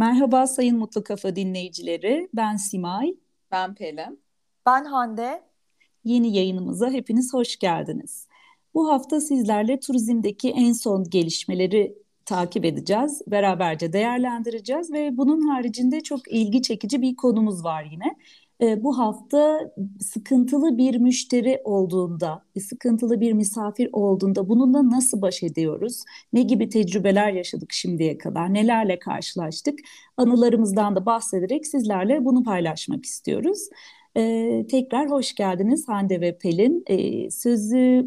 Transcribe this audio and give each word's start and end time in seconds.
Merhaba 0.00 0.46
Sayın 0.46 0.78
Mutlu 0.78 1.04
Kafa 1.04 1.36
dinleyicileri. 1.36 2.28
Ben 2.34 2.56
Simay. 2.56 3.14
Ben 3.52 3.74
Pelin. 3.74 4.20
Ben 4.66 4.84
Hande. 4.84 5.42
Yeni 6.04 6.36
yayınımıza 6.36 6.90
hepiniz 6.90 7.34
hoş 7.34 7.58
geldiniz. 7.58 8.26
Bu 8.74 8.92
hafta 8.92 9.20
sizlerle 9.20 9.80
turizmdeki 9.80 10.50
en 10.50 10.72
son 10.72 11.10
gelişmeleri 11.10 11.98
takip 12.24 12.64
edeceğiz, 12.64 13.22
beraberce 13.26 13.92
değerlendireceğiz 13.92 14.92
ve 14.92 15.16
bunun 15.16 15.48
haricinde 15.48 16.00
çok 16.00 16.32
ilgi 16.32 16.62
çekici 16.62 17.02
bir 17.02 17.16
konumuz 17.16 17.64
var 17.64 17.84
yine. 17.84 18.16
E, 18.62 18.84
bu 18.84 18.98
hafta 18.98 19.72
sıkıntılı 20.00 20.78
bir 20.78 20.96
müşteri 20.96 21.60
olduğunda, 21.64 22.44
sıkıntılı 22.60 23.20
bir 23.20 23.32
misafir 23.32 23.88
olduğunda 23.92 24.48
bununla 24.48 24.90
nasıl 24.90 25.22
baş 25.22 25.42
ediyoruz? 25.42 26.02
Ne 26.32 26.42
gibi 26.42 26.68
tecrübeler 26.68 27.32
yaşadık 27.32 27.72
şimdiye 27.72 28.18
kadar? 28.18 28.54
Nelerle 28.54 28.98
karşılaştık? 28.98 29.78
Anılarımızdan 30.16 30.96
da 30.96 31.06
bahsederek 31.06 31.66
sizlerle 31.66 32.24
bunu 32.24 32.42
paylaşmak 32.44 33.04
istiyoruz. 33.04 33.68
E, 34.16 34.66
tekrar 34.70 35.10
hoş 35.10 35.34
geldiniz 35.34 35.88
Hande 35.88 36.20
ve 36.20 36.38
Pelin. 36.38 36.84
E, 36.86 37.30
sözü 37.30 38.06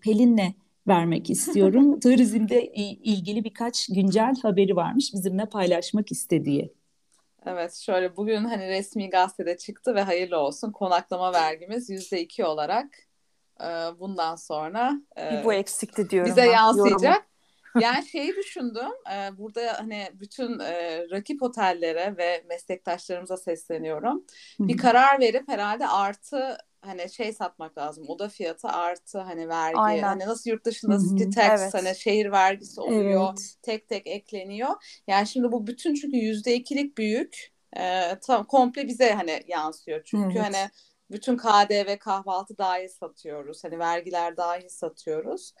Pelin'le 0.00 0.54
vermek 0.88 1.30
istiyorum. 1.30 2.00
Turizmde 2.02 2.66
ilgili 3.04 3.44
birkaç 3.44 3.86
güncel 3.86 4.34
haberi 4.42 4.76
varmış 4.76 5.14
bizimle 5.14 5.46
paylaşmak 5.46 6.12
istediği. 6.12 6.83
Evet 7.46 7.74
şöyle 7.74 8.16
bugün 8.16 8.44
hani 8.44 8.68
resmi 8.68 9.10
gazetede 9.10 9.56
çıktı 9.56 9.94
ve 9.94 10.02
hayırlı 10.02 10.38
olsun 10.38 10.72
konaklama 10.72 11.32
vergimiz 11.32 11.90
yüzde 11.90 12.20
iki 12.20 12.44
olarak 12.44 12.86
e, 13.60 13.66
bundan 13.98 14.36
sonra 14.36 14.92
e, 15.18 15.42
bu 15.44 15.52
eksikti 15.52 16.10
diyorum 16.10 16.30
bize 16.30 16.42
ben, 16.42 16.52
yansıyacak. 16.52 17.02
Yorumu. 17.02 17.34
Yani 17.80 18.06
şeyi 18.06 18.36
düşündüm 18.36 18.92
e, 19.14 19.38
burada 19.38 19.76
hani 19.78 20.08
bütün 20.14 20.58
e, 20.58 21.04
rakip 21.10 21.42
otellere 21.42 22.16
ve 22.16 22.44
meslektaşlarımıza 22.48 23.36
sesleniyorum. 23.36 24.24
Bir 24.58 24.76
karar 24.76 25.20
verip 25.20 25.48
herhalde 25.48 25.88
artı 25.88 26.58
hani 26.86 27.10
şey 27.10 27.32
satmak 27.32 27.78
lazım. 27.78 28.04
Oda 28.08 28.28
fiyatı 28.28 28.68
artı 28.68 29.18
hani 29.18 29.48
vergi. 29.48 29.78
Aynen. 29.78 30.02
Hani 30.02 30.26
nasıl 30.26 30.50
yurt 30.50 30.64
dışında 30.64 30.98
city 30.98 31.40
tax 31.40 31.60
evet. 31.62 31.74
hani 31.74 31.96
şehir 31.96 32.32
vergisi 32.32 32.80
oluyor. 32.80 33.28
Evet. 33.28 33.54
Tek 33.62 33.88
tek 33.88 34.06
ekleniyor. 34.06 34.70
Yani 35.06 35.26
şimdi 35.26 35.52
bu 35.52 35.66
bütün 35.66 35.94
çünkü 35.94 36.16
yüzde 36.16 36.54
ikilik 36.54 36.98
büyük. 36.98 37.54
E, 37.76 38.14
tam 38.18 38.44
komple 38.44 38.88
bize 38.88 39.12
hani 39.12 39.44
yansıyor. 39.48 40.02
Çünkü 40.04 40.38
evet. 40.38 40.44
hani 40.44 40.70
bütün 41.14 41.36
KDV 41.36 41.98
kahvaltı 41.98 42.58
dahil 42.58 42.88
satıyoruz. 42.88 43.64
Hani 43.64 43.78
vergiler 43.78 44.36
dahil 44.36 44.68
satıyoruz. 44.68 45.52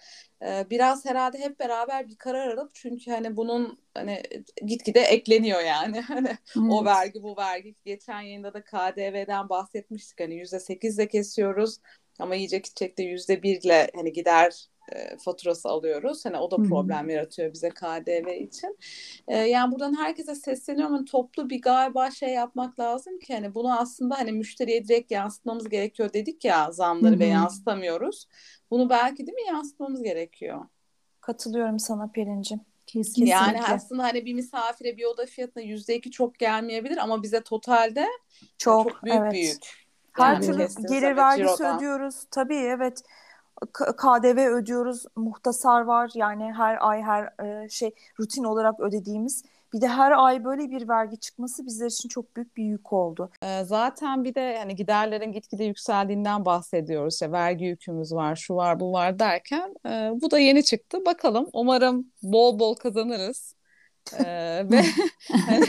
Ee, 0.42 0.66
biraz 0.70 1.04
herhalde 1.04 1.38
hep 1.38 1.60
beraber 1.60 2.08
bir 2.08 2.16
karar 2.16 2.48
alıp 2.48 2.74
çünkü 2.74 3.10
hani 3.10 3.36
bunun 3.36 3.78
hani 3.94 4.22
gitgide 4.66 5.00
ekleniyor 5.00 5.60
yani. 5.60 6.00
Hani 6.08 6.28
evet. 6.28 6.38
o 6.70 6.84
vergi 6.84 7.22
bu 7.22 7.36
vergi. 7.36 7.74
Geçen 7.84 8.20
yayında 8.20 8.54
da 8.54 8.64
KDV'den 8.64 9.48
bahsetmiştik. 9.48 10.20
Hani 10.20 10.34
yüzde 10.34 10.60
sekizle 10.60 11.08
kesiyoruz. 11.08 11.78
Ama 12.18 12.34
yiyecek 12.34 12.66
içecekte 12.66 13.02
yüzde 13.02 13.42
birle 13.42 13.90
hani 13.94 14.12
gider 14.12 14.68
e, 14.92 15.16
faturası 15.16 15.68
alıyoruz. 15.68 16.24
Hani 16.24 16.36
o 16.36 16.50
da 16.50 16.56
problem 16.56 17.10
yaratıyor 17.10 17.52
bize 17.52 17.68
KDV 17.68 18.42
için. 18.42 18.78
E, 19.28 19.36
yani 19.36 19.72
buradan 19.72 19.96
herkese 19.96 20.34
sesleniyorum. 20.34 20.94
Hani 20.94 21.04
toplu 21.04 21.50
bir 21.50 21.62
galiba 21.62 22.10
şey 22.10 22.28
yapmak 22.28 22.80
lazım 22.80 23.18
ki 23.18 23.34
hani 23.34 23.54
bunu 23.54 23.78
aslında 23.78 24.18
hani 24.18 24.32
müşteriye 24.32 24.84
direkt 24.84 25.10
yansıtmamız 25.10 25.68
gerekiyor 25.68 26.12
dedik 26.12 26.44
ya 26.44 26.72
zamları 26.72 27.18
ve 27.18 27.26
yansıtamıyoruz. 27.26 28.28
Bunu 28.70 28.90
belki 28.90 29.26
değil 29.26 29.36
mi 29.36 29.48
yansıtmamız 29.48 30.02
gerekiyor. 30.02 30.60
Katılıyorum 31.20 31.78
sana 31.78 32.10
Pelin'cim. 32.14 32.60
Kesinlikle. 32.86 33.32
Yani 33.32 33.62
aslında 33.62 34.02
hani 34.02 34.24
bir 34.26 34.34
misafire 34.34 34.96
bir 34.96 35.04
oda 35.04 35.26
fiyatına 35.26 35.62
yüzde 35.62 35.96
iki 35.96 36.10
çok 36.10 36.38
gelmeyebilir 36.38 36.96
ama 36.96 37.22
bize 37.22 37.40
totalde 37.40 38.06
çok, 38.58 38.90
çok 38.90 39.04
büyük 39.04 39.18
evet. 39.18 39.32
büyük. 39.32 39.84
Her 40.12 40.32
yani 40.32 40.46
türlü 40.46 40.88
gelir 40.88 41.16
vergisi 41.16 41.64
ödüyoruz. 41.64 42.24
Tabii 42.30 42.56
evet. 42.56 43.02
KDV 43.72 44.38
ödüyoruz, 44.48 45.04
muhtasar 45.16 45.80
var 45.80 46.10
yani 46.14 46.52
her 46.52 46.88
ay 46.88 47.02
her 47.02 47.44
e, 47.44 47.68
şey 47.68 47.94
rutin 48.20 48.44
olarak 48.44 48.80
ödediğimiz. 48.80 49.42
Bir 49.72 49.80
de 49.80 49.88
her 49.88 50.12
ay 50.24 50.44
böyle 50.44 50.70
bir 50.70 50.88
vergi 50.88 51.16
çıkması 51.20 51.66
bizler 51.66 51.86
için 51.86 52.08
çok 52.08 52.36
büyük 52.36 52.56
bir 52.56 52.64
yük 52.64 52.92
oldu. 52.92 53.30
E, 53.42 53.64
zaten 53.64 54.24
bir 54.24 54.34
de 54.34 54.40
yani 54.40 54.76
giderlerin 54.76 55.32
gitgide 55.32 55.64
yükseldiğinden 55.64 56.44
bahsediyoruz. 56.44 57.14
İşte 57.14 57.32
vergi 57.32 57.64
yükümüz 57.64 58.12
var, 58.12 58.36
şu 58.36 58.54
var, 58.54 58.80
bu 58.80 58.92
var 58.92 59.18
derken 59.18 59.74
e, 59.86 60.10
bu 60.20 60.30
da 60.30 60.38
yeni 60.38 60.64
çıktı. 60.64 60.98
Bakalım 61.06 61.48
umarım 61.52 62.06
bol 62.22 62.58
bol 62.58 62.74
kazanırız. 62.74 63.53
Ee, 64.12 64.66
ve 64.70 64.84
hani, 65.46 65.66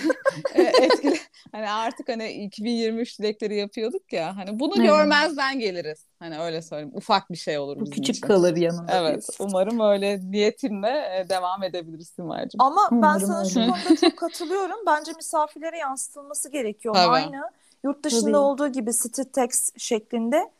etkili 0.81 1.17
hani 1.51 1.69
artık 1.69 2.09
hani 2.09 2.31
2023 2.31 3.19
dilekleri 3.19 3.55
yapıyorduk 3.55 4.13
ya 4.13 4.37
hani 4.37 4.59
bunu 4.59 4.73
evet. 4.77 4.87
görmezden 4.87 5.59
geliriz 5.59 6.05
hani 6.19 6.39
öyle 6.39 6.61
söyleyeyim 6.61 6.91
ufak 6.95 7.31
bir 7.31 7.37
şey 7.37 7.57
olur 7.57 7.75
bizim 7.79 7.93
küçük 7.93 8.15
için. 8.15 8.27
kalır 8.27 8.57
yanında 8.57 8.91
evet 8.91 9.27
diyorsun. 9.27 9.45
umarım 9.49 9.79
öyle 9.79 10.31
niyetimle 10.31 11.25
devam 11.29 11.63
edebiliriz 11.63 12.07
Simay'cığım 12.07 12.61
ama 12.61 12.87
umarım 12.91 13.01
ben 13.01 13.25
sana 13.25 13.39
öyle. 13.39 13.49
şu 13.49 13.59
konuda 13.59 13.95
çok 14.01 14.17
katılıyorum 14.17 14.79
bence 14.87 15.11
misafirlere 15.15 15.77
yansıtılması 15.77 16.49
gerekiyor 16.49 16.95
Tabii. 16.95 17.13
aynı 17.13 17.41
yurt 17.83 18.03
dışında 18.03 18.21
Tabii. 18.21 18.37
olduğu 18.37 18.67
gibi 18.67 18.91
city 18.93 19.21
tax 19.21 19.71
şeklinde 19.77 20.51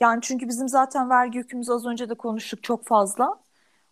yani 0.00 0.18
çünkü 0.22 0.48
bizim 0.48 0.68
zaten 0.68 1.10
vergi 1.10 1.38
yükümüz 1.38 1.70
az 1.70 1.86
önce 1.86 2.08
de 2.08 2.14
konuştuk 2.14 2.62
çok 2.62 2.84
fazla 2.84 3.41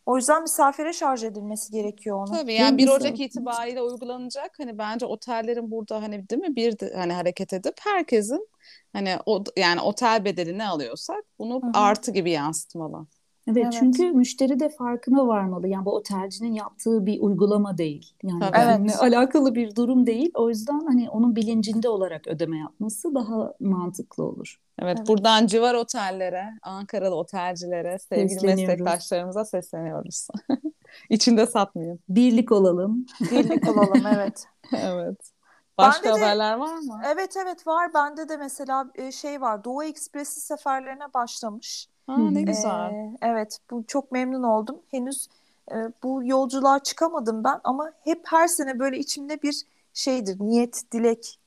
o 0.06 0.16
yüzden 0.16 0.42
misafire 0.42 0.92
şarj 0.92 1.24
edilmesi 1.24 1.72
gerekiyor 1.72 2.16
onun. 2.16 2.34
Tabii 2.34 2.54
yani 2.54 2.78
1 2.78 2.88
Ocak 2.88 3.20
itibariyle 3.20 3.82
uygulanacak. 3.82 4.50
Hani 4.58 4.78
bence 4.78 5.06
otellerin 5.06 5.70
burada 5.70 6.02
hani 6.02 6.28
değil 6.28 6.42
mi 6.42 6.56
bir 6.56 6.78
de, 6.78 6.92
hani 6.96 7.12
hareket 7.12 7.52
edip 7.52 7.74
herkesin 7.80 8.48
hani 8.92 9.18
o 9.26 9.44
yani 9.56 9.80
otel 9.80 10.24
bedeli 10.24 10.58
ne 10.58 10.68
alıyorsak 10.68 11.24
bunu 11.38 11.54
Hı-hı. 11.54 11.70
artı 11.74 12.10
gibi 12.10 12.30
yansıtmalı. 12.30 13.06
Evet, 13.50 13.64
evet 13.64 13.76
çünkü 13.78 14.12
müşteri 14.12 14.60
de 14.60 14.68
farkına 14.68 15.26
varmalı. 15.26 15.68
Yani 15.68 15.84
bu 15.84 15.94
otelcinin 15.94 16.52
yaptığı 16.52 17.06
bir 17.06 17.20
uygulama 17.20 17.78
değil. 17.78 18.12
Yani 18.22 18.44
evet. 18.52 19.02
alakalı 19.02 19.54
bir 19.54 19.76
durum 19.76 20.06
değil. 20.06 20.30
O 20.34 20.48
yüzden 20.48 20.80
hani 20.86 21.10
onun 21.10 21.36
bilincinde 21.36 21.88
olarak 21.88 22.26
ödeme 22.26 22.58
yapması 22.58 23.14
daha 23.14 23.54
mantıklı 23.60 24.24
olur. 24.24 24.60
Evet, 24.78 24.96
evet. 24.98 25.08
buradan 25.08 25.46
civar 25.46 25.74
otellere, 25.74 26.44
Ankaralı 26.62 27.14
otelcilere, 27.14 27.98
sevgili 27.98 28.46
meslektaşlarımıza 28.46 29.44
sesleniyoruz. 29.44 30.28
İçinde 31.10 31.46
satmayın. 31.46 32.00
Birlik 32.08 32.52
olalım. 32.52 33.06
Birlik 33.20 33.68
olalım, 33.68 34.02
evet. 34.14 34.44
evet. 34.72 35.32
Başka 35.78 36.08
Bende 36.08 36.20
haberler 36.20 36.56
de, 36.56 36.60
var 36.60 36.78
mı? 36.78 37.02
Evet 37.14 37.36
evet 37.36 37.66
var. 37.66 37.94
Bende 37.94 38.28
de 38.28 38.36
mesela 38.36 38.86
şey 39.12 39.40
var. 39.40 39.64
Doğu 39.64 39.84
Ekspresi 39.84 40.40
seferlerine 40.40 41.14
başlamış. 41.14 41.88
Ha, 42.10 42.30
ne 42.30 42.42
güzel. 42.42 42.90
Ee, 42.90 43.16
evet, 43.22 43.58
bu 43.70 43.84
çok 43.86 44.12
memnun 44.12 44.42
oldum. 44.42 44.78
Henüz 44.90 45.28
e, 45.72 45.74
bu 46.02 46.24
yolculuğa 46.24 46.78
çıkamadım 46.78 47.44
ben 47.44 47.60
ama 47.64 47.92
hep 48.04 48.22
her 48.26 48.48
sene 48.48 48.78
böyle 48.78 48.98
içimde 48.98 49.42
bir 49.42 49.62
şeydir, 49.94 50.40
niyet, 50.40 50.92
dilek. 50.92 51.38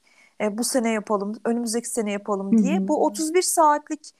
E, 0.42 0.58
bu 0.58 0.64
sene 0.64 0.90
yapalım, 0.90 1.36
önümüzdeki 1.46 1.90
sene 1.90 2.12
yapalım 2.12 2.58
diye. 2.58 2.78
Hı-hı. 2.78 2.88
Bu 2.88 3.06
31 3.06 3.42
saatlik 3.42 4.12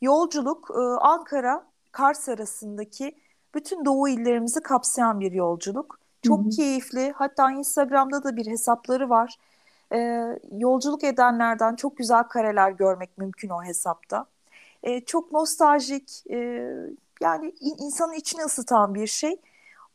yolculuk 0.00 0.70
e, 0.70 0.80
Ankara 1.00 1.64
Kars 1.92 2.28
arasındaki 2.28 3.14
bütün 3.54 3.84
doğu 3.84 4.08
illerimizi 4.08 4.60
kapsayan 4.60 5.20
bir 5.20 5.32
yolculuk. 5.32 5.98
Çok 6.22 6.40
Hı-hı. 6.40 6.50
keyifli. 6.50 7.12
Hatta 7.16 7.52
Instagram'da 7.52 8.24
da 8.24 8.36
bir 8.36 8.46
hesapları 8.46 9.10
var. 9.10 9.36
E, 9.94 10.26
yolculuk 10.52 11.04
edenlerden 11.04 11.76
çok 11.76 11.96
güzel 11.96 12.22
kareler 12.22 12.70
görmek 12.70 13.18
mümkün 13.18 13.48
o 13.48 13.64
hesapta 13.64 14.26
e, 14.82 15.00
çok 15.00 15.32
nostaljik 15.32 16.26
e, 16.30 16.36
yani 17.22 17.54
insanın 17.60 18.12
içini 18.12 18.42
ısıtan 18.42 18.94
bir 18.94 19.06
şey. 19.06 19.36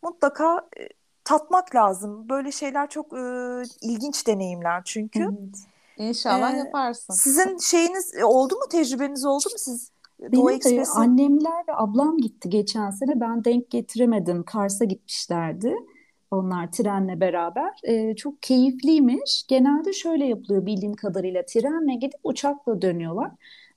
Mutlaka 0.01 0.67
e, 0.79 0.89
tatmak 1.23 1.75
lazım. 1.75 2.29
Böyle 2.29 2.51
şeyler 2.51 2.89
çok 2.89 3.13
e, 3.13 3.21
ilginç 3.81 4.27
deneyimler 4.27 4.81
çünkü. 4.85 5.23
Evet. 5.23 5.59
İnşallah 5.97 6.53
ee, 6.53 6.57
yaparsın. 6.57 7.13
Sizin 7.13 7.57
şeyiniz 7.57 8.15
e, 8.15 8.25
oldu 8.25 8.56
mu? 8.56 8.62
Tecrübeniz 8.71 9.25
oldu 9.25 9.45
mu 9.51 9.57
siz? 9.57 9.91
Benim 10.19 10.77
de 10.77 10.83
annemler 10.95 11.67
ve 11.67 11.73
ablam 11.73 12.17
gitti 12.17 12.50
geçen 12.50 12.89
sene. 12.89 13.19
Ben 13.19 13.44
denk 13.44 13.69
getiremedim. 13.69 14.44
Kars'a 14.44 14.85
gitmişlerdi. 14.85 15.75
Onlar 16.31 16.71
trenle 16.71 17.19
beraber. 17.19 17.79
Ee, 17.83 18.15
çok 18.15 18.44
keyifliymiş. 18.44 19.45
Genelde 19.47 19.94
şöyle 19.94 20.25
yapılıyor 20.25 20.65
bildiğim 20.65 20.94
kadarıyla. 20.94 21.45
Trenle 21.45 21.95
gidip 21.95 22.19
uçakla 22.23 22.81
dönüyorlar. 22.81 23.31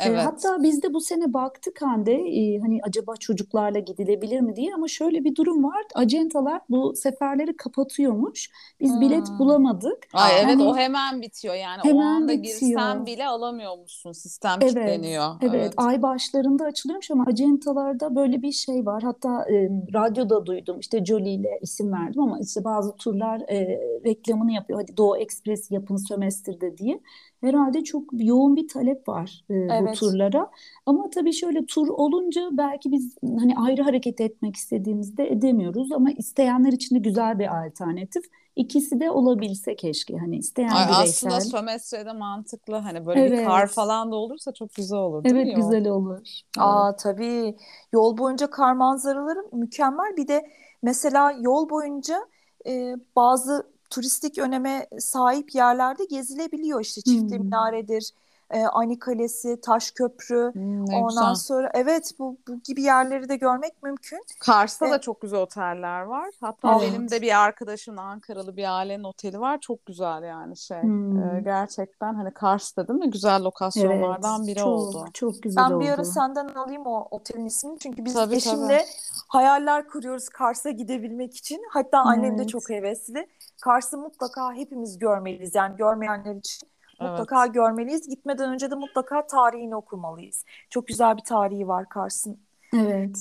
Evet. 0.09 0.27
hatta 0.27 0.63
biz 0.63 0.83
de 0.83 0.95
bu 0.95 1.01
sene 1.01 1.33
baktık 1.33 1.83
Hande 1.83 2.13
e, 2.15 2.59
hani 2.61 2.81
acaba 2.83 3.17
çocuklarla 3.17 3.79
gidilebilir 3.79 4.41
mi 4.41 4.57
diye 4.57 4.75
ama 4.75 4.89
şöyle 4.89 5.25
bir 5.25 5.35
durum 5.37 5.65
var. 5.65 5.83
Acentalar 5.95 6.61
bu 6.71 6.95
seferleri 6.97 7.57
kapatıyormuş. 7.57 8.51
Biz 8.81 9.01
bilet 9.01 9.29
Hmm. 9.29 9.39
bulamadık. 9.39 10.07
Ay 10.13 10.33
evet 10.37 10.47
Hani- 10.47 10.63
o 10.65 10.77
hemen 10.77 11.23
bitiyor 11.23 11.55
yani 11.55 11.81
o 11.85 11.89
Hemen 11.89 12.03
anda 12.07 12.33
bitiyor. 12.33 12.61
girsen 12.61 13.07
bile 13.07 13.27
alamıyormuşsun 13.27 14.13
sistem 14.13 14.59
Evet, 14.63 14.73
kilitleniyor. 14.75 15.35
Evet, 15.43 15.75
ay 15.77 16.03
başlarında 16.03 16.65
açılıyormuş 16.65 17.11
ama 17.11 17.25
acentalarda 17.29 18.17
böyle 18.17 18.43
bir 18.43 18.53
şey 18.53 18.87
var. 18.87 19.03
Hatta 19.03 19.45
e, 19.51 19.69
radyoda 19.95 20.47
duydum 20.47 20.79
işte 20.81 21.05
Jolie 21.05 21.33
ile 21.35 21.59
isim 21.63 21.93
verdim 21.93 22.23
ama 22.23 22.39
işte 22.41 22.65
bazı 22.65 22.97
turlar 22.97 23.41
e, 23.41 23.81
reklamını 24.07 24.53
yapıyor. 24.53 24.81
Hadi 24.81 24.97
Doğu 24.97 25.17
Ekspres 25.17 25.71
yapın 25.71 25.97
sömestrde 25.97 26.77
diye. 26.79 27.01
Herhalde 27.41 27.85
çok 27.85 28.05
yoğun 28.13 28.57
bir 28.57 28.69
talep 28.69 29.09
var 29.09 29.45
e, 29.51 29.55
bu 29.55 29.75
Evet. 29.77 29.93
turlara. 29.93 30.51
Ama 30.87 31.11
tabii 31.11 31.33
şöyle 31.33 31.67
tur 31.67 31.89
olunca 31.89 32.49
belki 32.53 32.93
biz 32.93 33.17
hani 33.23 33.59
ayrı 33.59 33.83
hareket 33.83 34.21
etmek 34.21 34.57
istediğimizde 34.57 35.29
edemiyoruz 35.33 35.93
ama 35.93 36.11
isteyenler 36.11 36.73
için 36.73 36.97
de 36.97 36.99
güzel 36.99 37.39
bir 37.39 37.67
alternatif. 37.67 38.25
İkisi 38.57 39.01
de 39.01 39.11
olabilse 39.11 39.77
keşke 39.77 40.17
hani 40.19 40.37
isteyen 40.37 40.69
Ay, 40.75 40.89
bireysel. 40.89 41.31
aslında 41.31 41.41
sömestrede 41.41 42.13
mantıklı 42.13 42.75
hani 42.77 43.07
böyle 43.07 43.25
bir 43.25 43.35
kar 43.35 43.61
Evet. 43.63 43.71
falan 43.75 44.13
da 44.13 44.17
olursa 44.17 44.53
çok 44.53 44.75
güzel 44.75 44.99
olur 44.99 45.29
değil 45.29 45.37
Evet 45.37 45.47
mi 45.47 45.55
güzel 45.55 45.89
olur. 45.89 46.19
Evet. 46.59 46.59
Aa 46.59 46.97
tabii 46.97 47.57
yol 47.93 48.19
boyunca 48.19 48.51
kar 48.51 48.73
manzaraları 48.73 49.39
mükemmel. 49.53 50.17
Bir 50.17 50.29
de 50.29 50.51
mesela 50.83 51.33
yol 51.33 51.71
boyunca 51.71 52.19
e, 52.67 52.97
bazı 53.17 53.73
turistik 53.91 54.39
öneme 54.39 54.87
sahip 54.99 55.55
yerlerde 55.55 56.05
gezilebiliyor. 56.05 56.81
İşte 56.81 57.01
Çifte 57.01 57.37
Hmm. 57.37 57.45
Minare'dir, 57.45 58.11
e, 58.51 58.65
Ani 58.67 58.99
Kalesi, 58.99 59.61
Taş 59.61 59.91
Köprü. 59.91 60.51
Hmm, 60.55 60.85
Ondan 60.85 61.09
güzel. 61.09 61.35
sonra 61.35 61.71
evet 61.75 62.13
bu, 62.19 62.37
bu 62.49 62.61
gibi 62.65 62.83
yerleri 62.83 63.29
de 63.29 63.37
görmek 63.37 63.83
mümkün. 63.83 64.25
Kars'ta 64.41 64.87
Ve- 64.87 64.91
da 64.91 65.01
çok 65.01 65.21
güzel 65.21 65.41
oteller 65.41 66.01
var. 66.03 66.31
Hatta 66.41 66.73
Evet. 66.81 66.83
benim 66.93 67.11
de 67.11 67.23
bir 67.23 67.41
arkadaşımın 67.45 67.99
Ankaralı 67.99 68.57
bir 68.57 68.77
ailenin 68.79 69.05
oteli 69.05 69.41
var. 69.41 69.59
Çok 69.61 69.87
güzel 69.87 70.23
yani 70.23 70.57
şey. 70.57 70.83
Hmm. 70.83 71.23
Ee, 71.37 71.41
gerçekten 71.45 72.15
hani 72.15 72.31
Kars'ta 72.35 72.89
değil 72.89 72.99
mi? 72.99 73.11
Güzel 73.11 73.45
lokasyonlardan 73.45 74.47
biri 74.47 74.59
çok, 74.59 74.69
oldu. 74.69 75.05
Çok 75.15 75.43
güzel 75.43 75.65
Ben 75.71 75.81
bir 75.81 75.89
ara 75.89 76.01
oldu. 76.03 76.05
senden 76.15 76.49
alayım 76.49 76.87
o 76.87 77.09
otelin 77.11 77.47
ismini. 77.47 77.79
Çünkü 77.79 78.05
biz 78.05 78.15
Tabii, 78.15 78.35
eşimle 78.37 78.85
hayaller 79.29 79.89
kuruyoruz 79.89 80.29
Kars'a 80.29 80.71
gidebilmek 80.71 81.37
için. 81.37 81.63
Hatta 81.71 81.99
annem 81.99 82.39
de 82.39 82.43
Evet. 82.43 82.49
çok 82.49 82.71
hevesli. 82.71 83.27
Kars'ı 83.61 83.99
mutlaka 83.99 84.53
hepimiz 84.55 84.99
görmeliyiz. 84.99 85.55
Yani 85.55 85.77
görmeyenler 85.77 86.35
için 86.35 86.69
Evet. 87.01 87.11
mutlaka 87.11 87.47
görmeliyiz. 87.47 88.09
Gitmeden 88.09 88.53
önce 88.53 88.71
de 88.71 88.75
mutlaka 88.75 89.27
tarihini 89.27 89.77
okumalıyız. 89.77 90.45
Çok 90.71 90.87
güzel 90.87 91.17
bir 91.17 91.23
tarihi 91.25 91.69
var 91.69 91.89
Kars'ın. 91.89 92.41
Evet. 92.75 93.19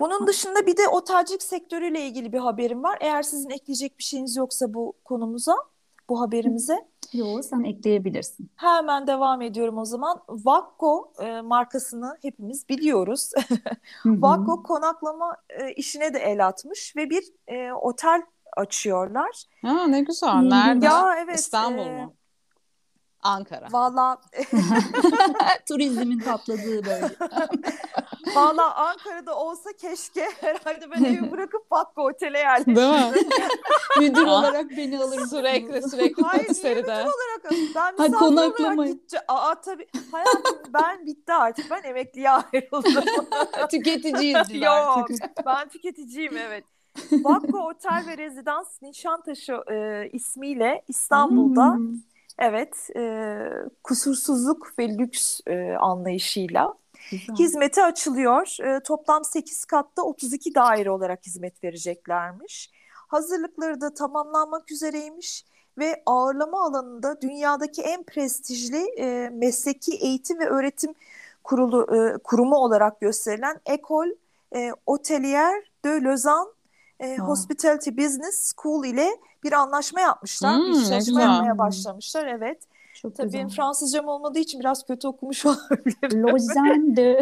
Bunun 0.00 0.26
dışında 0.26 0.66
bir 0.66 0.76
de 0.76 0.88
otelcilik 0.88 1.42
sektörüyle 1.42 2.00
ilgili 2.00 2.32
bir 2.32 2.38
haberim 2.38 2.82
var. 2.82 2.98
Eğer 3.00 3.22
sizin 3.22 3.50
ekleyecek 3.50 3.98
bir 3.98 4.04
şeyiniz 4.04 4.36
yoksa 4.36 4.74
bu 4.74 4.92
konumuza, 5.04 5.54
bu 6.08 6.20
haberimize 6.20 6.88
Yo 7.12 7.42
sen 7.42 7.62
ekleyebilirsin. 7.64 8.50
hemen 8.56 9.06
devam 9.06 9.42
ediyorum 9.42 9.78
o 9.78 9.84
zaman. 9.84 10.20
Vakko 10.28 11.12
e, 11.20 11.40
markasını 11.40 12.18
hepimiz 12.22 12.68
biliyoruz. 12.68 13.30
Vakko 14.04 14.62
konaklama 14.62 15.36
e, 15.48 15.72
işine 15.72 16.14
de 16.14 16.18
el 16.18 16.46
atmış 16.46 16.96
ve 16.96 17.10
bir 17.10 17.24
e, 17.48 17.72
otel 17.72 18.22
açıyorlar. 18.56 19.42
Ha, 19.62 19.86
ne 19.86 20.00
güzel. 20.00 20.42
İyi 20.42 20.50
Nerede? 20.50 20.86
Ya 20.86 21.16
evet. 21.24 21.38
İstanbul 21.38 21.86
e, 21.86 21.90
mu? 21.90 22.14
Ankara. 23.22 23.66
Valla 23.70 24.20
Turizmin 25.68 26.18
patladığı 26.20 26.84
bölge. 26.84 27.08
valla 28.34 28.74
Ankara'da 28.74 29.36
olsa 29.38 29.70
keşke 29.80 30.28
herhalde 30.40 30.90
ben 30.90 31.04
evi 31.04 31.30
bırakıp 31.30 31.72
Vakko 31.72 32.02
otele 32.06 32.38
yerleştirdim. 32.38 32.76
Değil 32.76 32.88
mi? 33.12 33.12
Müdür 33.98 34.26
Ah. 34.26 34.30
olarak 34.32 34.70
beni 34.70 34.98
alır? 34.98 35.26
Sürekli 35.26 35.90
sürekli 35.90 36.22
Hayır, 36.22 36.38
niye 36.38 36.46
Patiseri'de. 36.46 36.92
olarak 36.92 37.50
ben 37.50 37.80
Ha, 37.80 37.92
misafir 37.92 38.12
olarak 38.12 38.18
konaklamayı. 38.56 38.92
gideceğim. 38.92 39.24
Aa 39.28 39.54
tabii 39.60 39.86
hayatım 40.12 40.58
ben 40.74 41.06
bitti 41.06 41.32
artık. 41.32 41.70
Ben 41.70 41.82
emekliye 41.82 42.30
ayrıldım. 42.30 43.04
Tüketiciyiz 43.70 44.48
biz 44.48 44.62
Yok 44.62 44.74
artık. 44.98 45.46
ben 45.46 45.68
tüketiciyim 45.68 46.36
evet. 46.36 46.64
Vakko 47.24 47.58
Otel 47.58 48.04
ve 48.06 48.18
Rezidans 48.18 48.82
Nişantaşı 48.82 49.52
e, 49.72 50.08
ismiyle 50.12 50.82
İstanbul'da 50.88 51.74
Hmm. 51.74 51.94
evet 52.38 52.90
e, 52.96 53.38
kusursuzluk 53.84 54.78
ve 54.78 54.88
lüks 54.98 55.40
e, 55.46 55.76
anlayışıyla 55.80 56.74
Güzel. 57.10 57.36
hizmete 57.38 57.84
açılıyor. 57.84 58.56
E, 58.76 58.80
toplam 58.82 59.24
8 59.24 59.64
katta 59.64 60.02
32 60.02 60.54
daire 60.54 60.90
olarak 60.90 61.26
hizmet 61.26 61.64
vereceklermiş. 61.64 62.70
Hazırlıkları 63.08 63.80
da 63.80 63.94
tamamlanmak 63.94 64.70
üzereymiş 64.72 65.44
ve 65.78 66.02
ağırlama 66.06 66.64
alanında 66.64 67.20
dünyadaki 67.20 67.82
en 67.82 68.02
prestijli 68.02 68.86
e, 68.98 69.30
mesleki 69.32 69.92
eğitim 69.96 70.38
ve 70.38 70.46
öğretim 70.48 70.94
kurulu 71.44 71.86
e, 71.96 72.18
kurumu 72.18 72.56
olarak 72.56 73.00
gösterilen 73.00 73.60
École 73.66 74.14
e, 74.56 74.70
Hotelier 74.86 75.62
de 75.84 76.02
Lausanne 76.02 76.50
e. 77.00 77.16
Hospitality 77.16 77.90
Business 77.90 78.52
School 78.56 78.84
ile 78.84 79.08
bir 79.44 79.52
anlaşma 79.52 80.00
yapmışlar. 80.00 80.56
Hmm, 80.56 80.72
bir 80.72 80.84
çalışma 80.84 81.20
yapmaya 81.20 81.58
başlamışlar. 81.58 82.26
Evet. 82.26 82.62
Çok 82.94 83.16
Tabii 83.16 83.26
güzel. 83.26 83.38
benim 83.38 83.48
Fransızcam 83.48 84.08
olmadığı 84.08 84.38
için 84.38 84.60
biraz 84.60 84.86
kötü 84.86 85.08
okumuş 85.08 85.46
olabilirim. 85.46 86.22
Lausanne 86.26 86.96
de 86.96 87.20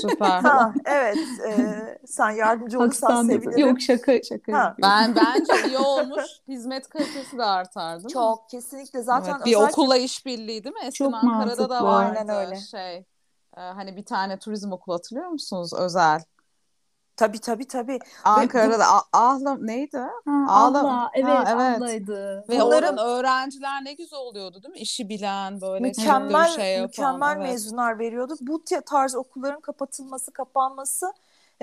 Süper. 0.00 0.40
Ha, 0.40 0.74
evet. 0.84 1.18
e, 1.48 1.98
sen 2.06 2.30
yardımcı 2.30 2.78
olursan 2.78 3.26
sevinirim. 3.26 3.58
Yok 3.68 3.80
şaka 3.80 4.22
şaka. 4.22 4.52
Ha. 4.58 4.76
Ben 4.82 5.14
bence 5.14 5.68
iyi 5.68 5.78
olmuş. 5.78 6.22
Hizmet 6.48 6.88
kalitesi 6.88 7.38
de 7.38 7.44
artar 7.44 7.94
değil 7.94 8.04
mi? 8.04 8.10
Çok 8.12 8.50
kesinlikle 8.50 9.02
zaten 9.02 9.32
Evet, 9.34 9.46
bir 9.46 9.50
özellikle 9.56 9.72
okulla 9.72 9.96
işbirliği 9.96 10.64
değil 10.64 10.74
mi? 10.74 10.80
Eskiden 10.84 11.10
Çok 11.10 11.24
Ankara'da 11.24 11.56
da 11.68 11.82
mantıklı. 11.82 11.86
vardı 11.86 12.16
Aynen 12.18 12.46
öyle. 12.46 12.56
şey. 12.60 12.96
e, 12.96 13.04
hani 13.60 13.96
bir 13.96 14.04
tane 14.04 14.38
turizm 14.38 14.72
okulu 14.72 14.94
hatırlıyor 14.94 15.28
musunuz? 15.28 15.72
Özel. 15.72 16.22
Tabii 17.20 17.38
tabii 17.40 17.66
tabii. 17.68 17.98
Ankara'da 18.24 18.84
A- 18.86 19.02
Ahla 19.12 19.56
neydi? 19.60 19.98
Ha, 19.98 20.46
Ağla- 20.48 20.80
Allah 20.80 21.10
evet, 21.14 21.26
Ha, 21.28 21.44
evet. 21.48 21.78
Allah'ydı. 21.82 22.44
Ve 22.48 22.60
Bunların- 22.60 22.96
oradan 22.96 22.98
öğrenciler 23.08 23.84
ne 23.84 23.92
güzel 23.92 24.18
oluyordu 24.20 24.62
değil 24.62 24.72
mi? 24.74 24.78
İşi 24.80 25.08
bilen 25.08 25.60
böyle 25.60 25.86
Mükemmel 25.88 26.48
şey 26.48 26.72
yapan. 26.72 26.86
mükemmel 26.86 27.36
evet. 27.36 27.42
mezunlar 27.50 27.98
veriyordu. 27.98 28.34
Bu 28.40 28.64
tarz 28.86 29.14
okulların 29.14 29.60
kapatılması, 29.60 30.32
kapanması 30.32 31.12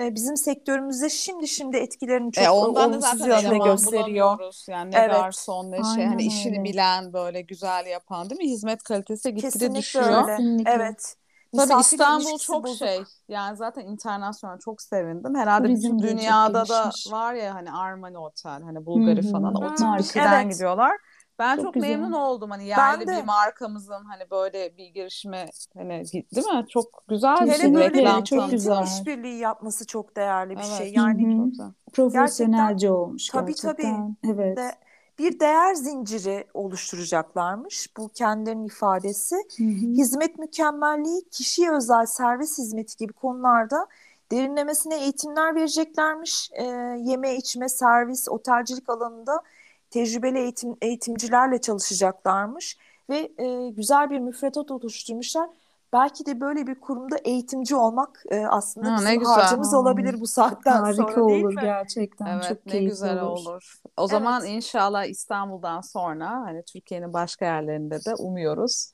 e, 0.00 0.14
bizim 0.14 0.36
sektörümüzde 0.36 1.08
şimdi 1.10 1.48
şimdi 1.48 1.76
etkilerini 1.76 2.32
çok 2.32 2.44
E 2.44 2.50
ondan 2.50 2.74
da 2.92 2.96
olumsuz 2.96 3.18
zaten 3.18 3.30
eleman 3.50 3.70
gösteriyor. 3.70 4.38
Yani 4.68 4.90
ne 4.90 4.98
Evet. 4.98 5.10
garson 5.10 5.70
ne 5.70 5.76
şey 5.76 5.84
Aynen 6.02 6.06
hani 6.08 6.22
işini 6.22 6.52
öyle. 6.58 6.64
bilen 6.64 7.12
böyle 7.12 7.40
güzel 7.40 7.86
yapan 7.86 8.30
değil 8.30 8.40
mi? 8.40 8.48
Hizmet 8.50 8.82
kalitesi 8.82 9.30
gitgide 9.34 9.50
Kesinlikle 9.50 9.78
düşüyor. 9.78 10.06
öyle. 10.06 10.36
Kesinlikle. 10.36 10.70
Evet. 10.72 11.14
Tabii 11.56 11.80
İstanbul 11.80 12.38
çok 12.38 12.64
bozuk. 12.64 12.78
şey. 12.78 13.04
Yani 13.28 13.56
zaten 13.56 13.82
internasyonel 13.86 14.58
çok 14.58 14.82
sevindim. 14.82 15.34
Herhalde 15.34 15.66
Turizm 15.68 15.98
bütün 15.98 16.08
dünyada 16.08 16.68
da 16.68 16.82
gelişmiş. 16.82 17.12
var 17.12 17.34
ya 17.34 17.54
hani 17.54 17.72
Armani 17.72 18.18
Otel, 18.18 18.62
hani 18.62 18.86
Bulgari 18.86 19.22
Hı 19.22 19.26
hı. 19.28 19.32
falan 19.32 19.54
o 19.54 19.74
tip 19.74 19.86
bir 19.98 20.02
şeyden 20.02 20.42
Evet. 20.42 20.52
gidiyorlar. 20.52 20.96
Ben 21.38 21.56
çok, 21.56 21.64
Çok 21.64 21.74
güzel. 21.74 21.88
memnun 21.88 22.12
oldum 22.12 22.50
hani 22.50 22.66
yerli 22.66 23.06
bir 23.08 23.24
markamızın 23.24 24.04
hani 24.04 24.30
böyle 24.30 24.76
bir 24.76 24.86
girişime 24.86 25.46
hani 25.76 26.02
değil 26.12 26.46
mi? 26.46 26.66
Çok 26.68 27.04
güzel 27.08 27.46
bir 27.46 27.52
şey 27.52 27.70
Hele 27.70 27.74
böyle 27.74 27.98
reklam 27.98 28.20
bir 28.20 28.26
çok 28.26 28.50
güzel. 28.50 28.82
işbirliği 28.84 29.38
yapması 29.38 29.86
çok 29.86 30.16
değerli 30.16 30.50
bir 30.50 30.56
Evet. 30.56 30.78
şey. 30.78 30.92
Yani 30.92 31.26
Hı 31.38 31.42
hı. 31.42 31.72
Çok 31.92 32.06
güzel. 32.06 32.20
Profesyonelce 32.20 32.90
olmuş 32.90 33.28
Tabii, 33.28 33.54
gerçekten. 33.54 34.16
Evet. 34.24 34.56
de 34.56 34.70
bir 35.18 35.40
değer 35.40 35.74
zinciri 35.74 36.46
oluşturacaklarmış. 36.54 37.96
Bu 37.96 38.08
kendilerinin 38.08 38.66
ifadesi. 38.66 39.36
Hı 39.36 39.64
hı. 39.64 39.68
Hizmet 39.68 40.38
mükemmelliği, 40.38 41.22
kişiye 41.30 41.72
özel 41.72 42.06
servis 42.06 42.58
hizmeti 42.58 42.96
gibi 42.96 43.12
konularda 43.12 43.86
derinlemesine 44.32 45.02
eğitimler 45.02 45.54
vereceklermiş. 45.54 46.50
Ee, 46.52 46.64
yeme, 46.98 47.36
içme, 47.36 47.68
servis, 47.68 48.28
otelcilik 48.28 48.88
alanında 48.88 49.42
tecrübeli 49.90 50.38
eğitim, 50.38 50.76
eğitimcilerle 50.82 51.60
çalışacaklarmış. 51.60 52.78
Ve 53.10 53.32
e, 53.38 53.68
güzel 53.70 54.10
bir 54.10 54.18
müfredat 54.18 54.70
oluşturmuşlar. 54.70 55.48
Belki 55.92 56.26
de 56.26 56.40
böyle 56.40 56.66
bir 56.66 56.80
kurumda 56.80 57.16
eğitimci 57.24 57.76
olmak 57.76 58.22
e, 58.30 58.46
aslında 58.46 58.88
Ha, 58.88 58.96
bizim 58.96 59.20
harcımız 59.22 59.74
olabilir 59.74 60.20
bu 60.20 60.26
saatten 60.26 60.82
Harika 60.82 60.84
sonra 60.84 61.26
değil 61.26 61.44
olur 61.44 61.52
mi? 61.54 61.60
gerçekten. 61.60 62.26
Evet 62.26 62.40
Çok 62.40 62.66
ne 62.66 62.78
keyifli 62.78 62.80
güzel 62.80 63.20
olur. 63.20 63.38
olur. 63.38 63.80
O 63.96 64.06
zaman 64.06 64.44
Evet. 64.44 64.46
inşallah 64.46 65.04
İstanbul'dan 65.04 65.80
sonra 65.80 66.30
hani 66.30 66.64
Türkiye'nin 66.64 67.12
başka 67.12 67.44
yerlerinde 67.44 68.04
de 68.04 68.14
umuyoruz 68.14 68.92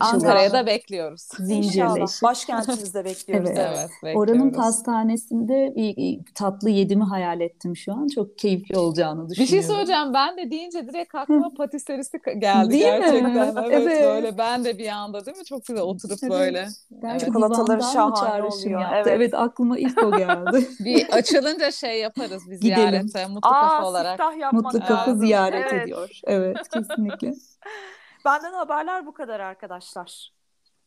Ankara'ya 0.00 0.52
da 0.52 0.66
bekliyoruz. 0.66 1.28
Zincirleşip. 1.38 2.22
Başkentimizde 2.22 3.04
bekliyoruz. 3.04 3.50
evet. 3.50 3.58
evet 3.58 3.90
bekliyoruz. 4.02 4.30
Oranın 4.30 4.50
pastanesinde 4.50 5.72
bir 5.76 6.20
tatlı 6.34 6.70
yedimi 6.70 7.04
hayal 7.04 7.40
ettim 7.40 7.76
şu 7.76 7.92
an. 7.92 8.08
Çok 8.08 8.38
keyifli 8.38 8.78
olacağını 8.78 9.28
düşünüyorum. 9.28 9.56
Bir 9.56 9.62
şey 9.62 9.62
söyleyeceğim. 9.62 10.14
Ben 10.14 10.36
de 10.36 10.50
deyince 10.50 10.88
direkt 10.88 11.14
aklıma 11.14 11.54
patiserisi 11.54 12.20
geldi 12.38 12.70
değil 12.70 12.84
gerçekten. 12.84 13.32
Mi? 13.32 13.40
Evet, 13.60 13.82
evet 13.82 14.04
böyle 14.04 14.38
ben 14.38 14.64
de 14.64 14.78
bir 14.78 14.88
anda 14.88 15.26
değil 15.26 15.36
mi? 15.36 15.44
Çok 15.44 15.66
güzel 15.66 15.82
oturup 15.82 16.18
evet. 16.22 16.32
böyle. 16.32 16.68
Ben 16.90 17.10
evet. 17.10 17.20
Çikolataları 17.20 17.82
şahane 17.82 18.42
oluyor. 18.42 18.82
Evet. 18.94 19.06
evet 19.06 19.34
aklıma 19.34 19.78
ilk 19.78 20.02
o 20.04 20.18
geldi. 20.18 20.68
bir 20.80 21.08
açılınca 21.08 21.70
şey 21.70 22.00
yaparız 22.00 22.50
bir 22.50 22.56
ziyarete. 22.56 23.26
Mutlu 23.26 23.50
Aa, 23.50 23.68
kafa 23.68 23.88
olarak. 23.88 24.20
Mutlu 24.52 24.80
kafa 24.80 25.14
ziyaret 25.14 25.66
evet. 25.72 25.82
ediyor. 25.82 26.20
Evet 26.24 26.56
kesinlikle. 26.68 27.34
Benden 28.24 28.52
haberler 28.52 29.06
bu 29.06 29.12
kadar 29.12 29.40
arkadaşlar. 29.40 30.32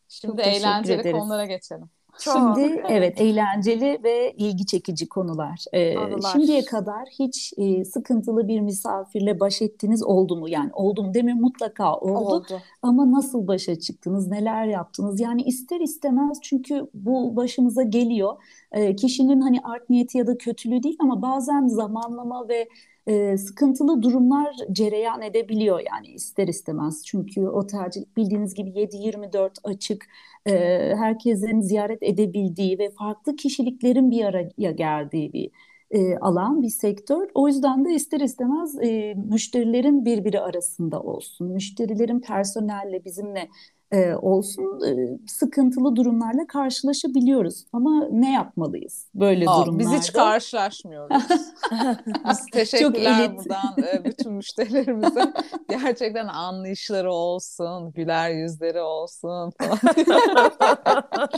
Şimdi 0.07 0.37
Çok 0.37 0.47
eğlenceli 0.47 1.01
ederiz. 1.01 1.19
konulara 1.19 1.45
geçelim. 1.45 1.89
Çok. 2.19 2.33
Şimdi 2.33 2.83
evet 2.89 3.21
eğlenceli 3.21 3.99
ve 4.03 4.33
ilgi 4.37 4.65
çekici 4.65 5.09
konular. 5.09 5.65
Ee, 5.73 5.95
şimdiye 6.31 6.65
kadar 6.65 7.07
hiç 7.19 7.53
e, 7.57 7.85
sıkıntılı 7.85 8.47
bir 8.47 8.59
misafirle 8.59 9.39
baş 9.39 9.61
ettiğiniz 9.61 10.03
oldu 10.03 10.35
mu? 10.35 10.49
Yani 10.49 10.69
oldu 10.73 11.03
mu 11.03 11.13
demiyorum 11.13 11.41
mutlaka 11.41 11.95
oldu. 11.95 12.35
oldu. 12.35 12.61
Ama 12.81 13.11
nasıl 13.11 13.47
başa 13.47 13.79
çıktınız? 13.79 14.27
Neler 14.27 14.65
yaptınız? 14.65 15.19
Yani 15.19 15.41
ister 15.41 15.79
istemez 15.79 16.37
çünkü 16.41 16.87
bu 16.93 17.35
başımıza 17.35 17.83
geliyor. 17.83 18.43
E, 18.71 18.95
kişinin 18.95 19.41
hani 19.41 19.59
art 19.63 19.89
niyeti 19.89 20.17
ya 20.17 20.27
da 20.27 20.37
kötülüğü 20.37 20.83
değil 20.83 20.97
ama 20.99 21.21
bazen 21.21 21.67
zamanlama 21.67 22.47
ve 22.47 22.69
e, 23.07 23.37
sıkıntılı 23.37 24.01
durumlar 24.01 24.55
cereyan 24.71 25.21
edebiliyor 25.21 25.79
yani 25.91 26.07
ister 26.07 26.47
istemez. 26.47 27.03
Çünkü 27.05 27.41
otelcilik 27.47 28.17
bildiğiniz 28.17 28.53
gibi 28.53 28.79
7-24 28.79 29.59
açık, 29.63 30.05
e, 30.45 30.51
herkesin 30.95 31.61
ziyaret 31.61 32.03
edebildiği 32.03 32.79
ve 32.79 32.89
farklı 32.99 33.35
kişiliklerin 33.35 34.11
bir 34.11 34.25
araya 34.25 34.71
geldiği 34.71 35.33
bir 35.33 35.51
e, 35.91 36.17
alan, 36.17 36.61
bir 36.61 36.69
sektör. 36.69 37.29
O 37.33 37.47
yüzden 37.47 37.85
de 37.85 37.93
ister 37.93 38.19
istemez 38.19 38.75
e, 38.83 39.13
müşterilerin 39.31 40.05
birbiri 40.05 40.39
arasında 40.39 41.01
olsun, 41.01 41.47
müşterilerin 41.51 42.19
personelle 42.19 43.05
bizimle 43.05 43.49
e, 43.93 44.15
olsun 44.15 44.81
e, 44.87 45.17
sıkıntılı 45.27 45.95
durumlarla 45.95 46.47
karşılaşabiliyoruz. 46.47 47.65
Ama 47.73 48.07
ne 48.11 48.33
yapmalıyız 48.33 49.07
böyle 49.15 49.45
Aa, 49.49 49.61
durumlarda? 49.61 49.79
Biz 49.79 50.01
hiç 50.01 50.13
karşılaşmıyoruz. 50.13 51.23
biz 52.29 52.45
teşekkürler 52.51 53.27
Çok 53.27 53.37
buradan 53.37 53.83
e, 53.93 54.05
bütün 54.05 54.33
müşterilerimize. 54.33 55.33
Gerçekten 55.69 56.27
anlayışları 56.27 57.11
olsun, 57.13 57.91
güler 57.91 58.29
yüzleri 58.29 58.81
olsun 58.81 59.51
falan. 59.61 59.79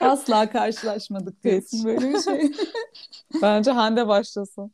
Asla 0.00 0.50
karşılaşmadık 0.50 1.44
diyorsun 1.44 1.84
böyle 1.84 2.12
bir 2.12 2.20
şey. 2.20 2.52
Bence 3.42 3.70
Hande 3.70 4.08
başlasın. 4.08 4.72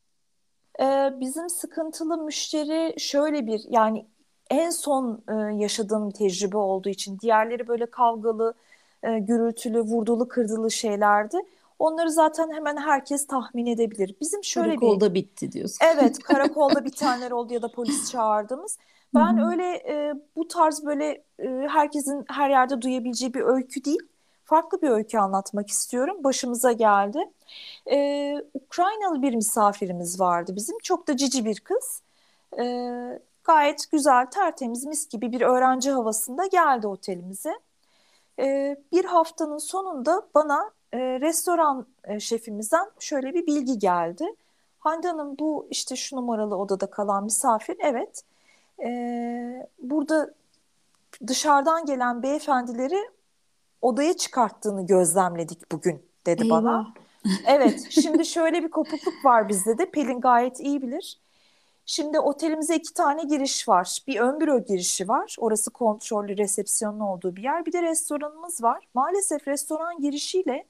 Ee, 0.81 1.11
bizim 1.21 1.49
sıkıntılı 1.49 2.19
müşteri 2.19 2.95
şöyle 3.01 3.47
bir 3.47 3.63
yani 3.69 4.07
en 4.51 4.71
son 4.71 5.23
e, 5.29 5.33
yaşadığım 5.55 6.11
tecrübe 6.11 6.57
olduğu 6.57 6.89
için 6.89 7.19
diğerleri 7.21 7.69
böyle 7.69 7.87
kavgalı, 7.87 8.55
e, 9.03 9.19
gürültülü, 9.19 9.81
vurdulu, 9.81 10.29
kırdılı 10.29 10.71
şeylerdi. 10.71 11.37
Onları 11.79 12.11
zaten 12.11 12.53
hemen 12.53 12.77
herkes 12.77 13.27
tahmin 13.27 13.67
edebilir. 13.67 14.15
Bizim 14.21 14.45
şöyle 14.45 14.69
karakolda 14.69 15.11
bir... 15.11 15.15
bitti 15.15 15.53
diyorsun. 15.53 15.79
Evet, 15.95 16.19
karakolda 16.23 16.85
bitenler 16.85 17.31
oldu 17.31 17.55
ya 17.55 17.63
da 17.63 17.73
polis 17.73 18.11
çağırdığımız. 18.11 18.79
Ben 19.15 19.39
Hı-hı. 19.39 19.51
öyle 19.51 19.65
e, 19.65 20.15
bu 20.37 20.49
tarz 20.49 20.85
böyle 20.85 21.25
e, 21.39 21.49
herkesin 21.69 22.25
her 22.29 22.51
yerde 22.51 22.83
duyabileceği 22.83 23.35
bir 23.35 23.41
öykü 23.41 23.85
değil. 23.85 24.01
Farklı 24.45 24.83
bir 24.83 24.89
öykü 24.91 25.19
anlatmak 25.19 25.69
istiyorum. 25.69 26.25
Başımıza 26.25 26.73
geldi. 26.73 27.19
E, 27.91 28.37
Ukraynalı 28.55 29.23
bir 29.23 29.35
misafirimiz 29.35 30.21
vardı 30.21 30.53
bizim. 30.57 30.79
Çok 30.79 31.09
da 31.09 31.17
cici 31.17 31.45
bir 31.45 31.61
kız. 31.61 32.03
E, 32.59 32.65
Gayet 33.51 33.91
güzel, 33.91 34.27
tertemiz, 34.27 34.85
mis 34.85 35.09
gibi 35.09 35.33
bir 35.33 35.41
öğrenci 35.41 35.91
havasında 35.91 36.47
geldi 36.47 36.87
otelimize. 36.87 37.59
Ee, 38.39 38.77
bir 38.93 39.05
haftanın 39.05 39.59
sonunda 39.59 40.23
bana 40.35 40.71
e, 40.93 40.99
restoran 40.99 41.87
e, 42.05 42.21
şefimizden 42.21 42.91
şöyle 42.99 43.35
bir 43.35 43.47
bilgi 43.47 43.79
geldi. 43.79 44.35
Hande 44.79 45.09
Hanım 45.09 45.39
bu 45.39 45.67
işte 45.71 45.97
şu 45.97 46.17
numaralı 46.17 46.57
odada 46.57 46.87
kalan 46.87 47.25
misafir, 47.25 47.77
evet. 47.81 48.23
Ee, 48.85 49.67
burada 49.83 50.31
dışarıdan 51.27 51.87
gelen 51.87 52.23
beyefendileri 52.23 53.11
odaya 53.83 54.17
çıkarttığını 54.17 54.87
gözlemledik 54.87 55.73
bugün 55.73 56.03
dedi 56.27 56.45
Eyvah. 56.45 56.63
bana. 56.63 56.95
Evet, 57.47 57.87
şimdi 57.91 58.25
şöyle 58.25 58.63
bir 58.63 58.71
kopukluk 58.71 59.25
var 59.25 59.49
bizde 59.49 59.79
de. 59.79 59.91
Pelin 59.91 60.21
gayet 60.21 60.61
iyi 60.61 60.83
bilir. 60.83 61.19
Şimdi 61.87 62.21
otelimize 62.21 62.77
iki 62.77 62.95
tane 62.95 63.23
giriş 63.23 63.69
var. 63.69 63.99
Bir 64.07 64.21
ön 64.21 64.41
büro 64.41 64.65
girişi 64.65 65.09
var. 65.09 65.37
Orası 65.39 65.71
kontrollü 65.71 66.39
resepsiyonun 66.39 67.01
olduğu 67.01 67.37
bir 67.37 67.43
yer. 67.43 67.67
Bir 67.67 67.73
de 67.73 67.83
restoranımız 67.83 68.63
var. 68.63 68.89
Maalesef 68.95 69.49
restoran 69.49 70.01
girişiyle 70.01 70.67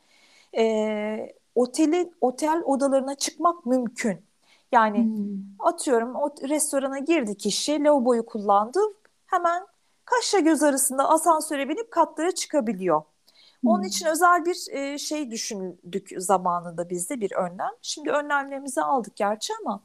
e, 0.56 1.34
oteli, 1.54 2.12
otel 2.20 2.62
odalarına 2.64 3.14
çıkmak 3.14 3.66
mümkün. 3.66 4.24
Yani 4.72 5.04
hmm. 5.04 5.38
atıyorum 5.58 6.14
o 6.14 6.30
restorana 6.48 6.98
girdi 6.98 7.36
kişi, 7.36 7.84
lavaboyu 7.84 8.26
kullandı. 8.26 8.80
Hemen 9.26 9.66
kaşla 10.04 10.38
göz 10.38 10.62
arasında 10.62 11.08
asansöre 11.08 11.68
binip 11.68 11.90
katlara 11.90 12.32
çıkabiliyor. 12.32 13.02
Onun 13.64 13.78
hmm. 13.78 13.88
için 13.88 14.06
özel 14.06 14.44
bir 14.44 14.74
e, 14.74 14.98
şey 14.98 15.30
düşündük 15.30 16.10
zamanında 16.16 16.90
bizde 16.90 17.20
bir 17.20 17.32
önlem. 17.32 17.70
Şimdi 17.82 18.10
önlemlerimizi 18.10 18.82
aldık 18.82 19.16
gerçi 19.16 19.52
ama 19.64 19.80